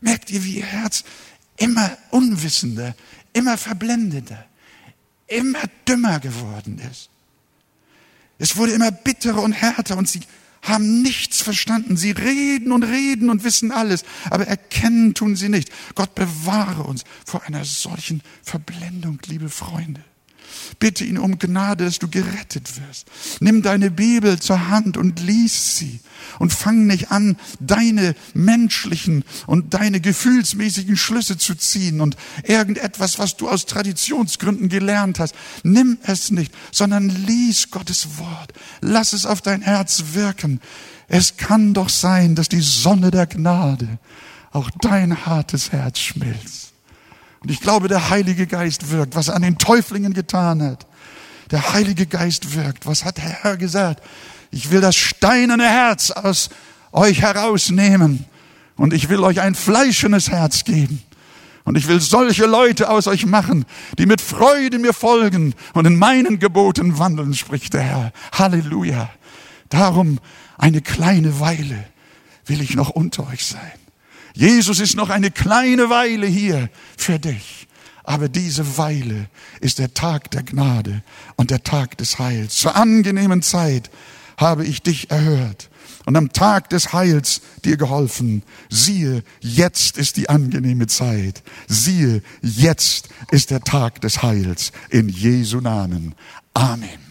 Merkt 0.00 0.30
ihr, 0.30 0.44
wie 0.44 0.56
ihr 0.58 0.66
Herz 0.66 1.04
immer 1.56 1.96
unwissender, 2.10 2.94
immer 3.32 3.58
verblendender, 3.58 4.46
immer 5.26 5.62
dümmer 5.86 6.20
geworden 6.20 6.80
ist? 6.90 7.10
Es 8.38 8.56
wurde 8.56 8.72
immer 8.72 8.90
bitterer 8.90 9.42
und 9.42 9.52
härter 9.52 9.98
und 9.98 10.08
sie 10.08 10.20
haben 10.62 11.02
nichts 11.02 11.40
verstanden. 11.40 11.96
Sie 11.96 12.10
reden 12.10 12.72
und 12.72 12.82
reden 12.82 13.30
und 13.30 13.44
wissen 13.44 13.72
alles, 13.72 14.04
aber 14.30 14.46
erkennen 14.46 15.14
tun 15.14 15.36
sie 15.36 15.48
nicht. 15.48 15.70
Gott 15.94 16.14
bewahre 16.14 16.82
uns 16.82 17.04
vor 17.24 17.44
einer 17.44 17.64
solchen 17.64 18.22
Verblendung, 18.42 19.18
liebe 19.26 19.48
Freunde. 19.48 20.04
Bitte 20.78 21.04
ihn 21.04 21.18
um 21.18 21.38
Gnade, 21.38 21.84
dass 21.84 21.98
du 21.98 22.08
gerettet 22.08 22.70
wirst. 22.80 23.06
Nimm 23.40 23.62
deine 23.62 23.90
Bibel 23.90 24.38
zur 24.38 24.68
Hand 24.68 24.96
und 24.96 25.20
lies 25.20 25.76
sie. 25.76 26.00
Und 26.38 26.52
fang 26.52 26.86
nicht 26.86 27.10
an, 27.10 27.36
deine 27.60 28.14
menschlichen 28.34 29.24
und 29.46 29.74
deine 29.74 30.00
gefühlsmäßigen 30.00 30.96
Schlüsse 30.96 31.38
zu 31.38 31.54
ziehen 31.54 32.00
und 32.00 32.16
irgendetwas, 32.44 33.18
was 33.18 33.36
du 33.36 33.48
aus 33.48 33.66
Traditionsgründen 33.66 34.68
gelernt 34.68 35.18
hast. 35.18 35.34
Nimm 35.62 35.98
es 36.02 36.30
nicht, 36.30 36.52
sondern 36.72 37.08
lies 37.08 37.70
Gottes 37.70 38.18
Wort. 38.18 38.52
Lass 38.80 39.12
es 39.12 39.26
auf 39.26 39.40
dein 39.40 39.62
Herz 39.62 40.02
wirken. 40.12 40.60
Es 41.08 41.36
kann 41.36 41.74
doch 41.74 41.88
sein, 41.88 42.34
dass 42.34 42.48
die 42.48 42.60
Sonne 42.60 43.10
der 43.10 43.26
Gnade 43.26 43.98
auch 44.52 44.70
dein 44.80 45.26
hartes 45.26 45.72
Herz 45.72 45.98
schmilzt. 45.98 46.69
Und 47.40 47.50
ich 47.50 47.60
glaube, 47.60 47.88
der 47.88 48.10
Heilige 48.10 48.46
Geist 48.46 48.90
wirkt, 48.90 49.14
was 49.14 49.28
er 49.28 49.36
an 49.36 49.42
den 49.42 49.58
Täuflingen 49.58 50.12
getan 50.12 50.62
hat. 50.62 50.86
Der 51.50 51.72
Heilige 51.72 52.06
Geist 52.06 52.54
wirkt. 52.54 52.86
Was 52.86 53.04
hat 53.04 53.16
der 53.16 53.24
Herr 53.24 53.56
gesagt? 53.56 54.02
Ich 54.50 54.70
will 54.70 54.80
das 54.80 54.96
steinerne 54.96 55.68
Herz 55.68 56.10
aus 56.10 56.50
euch 56.92 57.22
herausnehmen 57.22 58.24
und 58.76 58.92
ich 58.92 59.08
will 59.08 59.20
euch 59.20 59.40
ein 59.40 59.54
fleischendes 59.54 60.30
Herz 60.30 60.64
geben. 60.64 61.02
Und 61.64 61.76
ich 61.76 61.86
will 61.86 62.00
solche 62.00 62.46
Leute 62.46 62.90
aus 62.90 63.06
euch 63.06 63.26
machen, 63.26 63.64
die 63.98 64.06
mit 64.06 64.20
Freude 64.20 64.78
mir 64.78 64.92
folgen 64.92 65.54
und 65.74 65.86
in 65.86 65.96
meinen 65.96 66.38
Geboten 66.38 66.98
wandeln, 66.98 67.34
spricht 67.34 67.74
der 67.74 67.82
Herr. 67.82 68.12
Halleluja. 68.32 69.10
Darum 69.68 70.18
eine 70.58 70.80
kleine 70.80 71.38
Weile 71.38 71.84
will 72.46 72.60
ich 72.60 72.74
noch 72.74 72.90
unter 72.90 73.28
euch 73.28 73.44
sein. 73.44 73.79
Jesus 74.34 74.80
ist 74.80 74.96
noch 74.96 75.10
eine 75.10 75.30
kleine 75.30 75.90
Weile 75.90 76.26
hier 76.26 76.68
für 76.96 77.18
dich. 77.18 77.68
Aber 78.04 78.28
diese 78.28 78.78
Weile 78.78 79.28
ist 79.60 79.78
der 79.78 79.94
Tag 79.94 80.30
der 80.30 80.42
Gnade 80.42 81.02
und 81.36 81.50
der 81.50 81.62
Tag 81.62 81.98
des 81.98 82.18
Heils. 82.18 82.56
Zur 82.56 82.74
angenehmen 82.74 83.42
Zeit 83.42 83.90
habe 84.36 84.64
ich 84.64 84.82
dich 84.82 85.10
erhört 85.10 85.68
und 86.06 86.16
am 86.16 86.32
Tag 86.32 86.70
des 86.70 86.92
Heils 86.92 87.42
dir 87.64 87.76
geholfen. 87.76 88.42
Siehe, 88.68 89.22
jetzt 89.40 89.98
ist 89.98 90.16
die 90.16 90.28
angenehme 90.28 90.86
Zeit. 90.86 91.42
Siehe, 91.68 92.22
jetzt 92.42 93.10
ist 93.30 93.50
der 93.50 93.60
Tag 93.60 94.00
des 94.00 94.22
Heils. 94.22 94.72
In 94.88 95.08
Jesu 95.08 95.60
Namen. 95.60 96.14
Amen. 96.54 97.09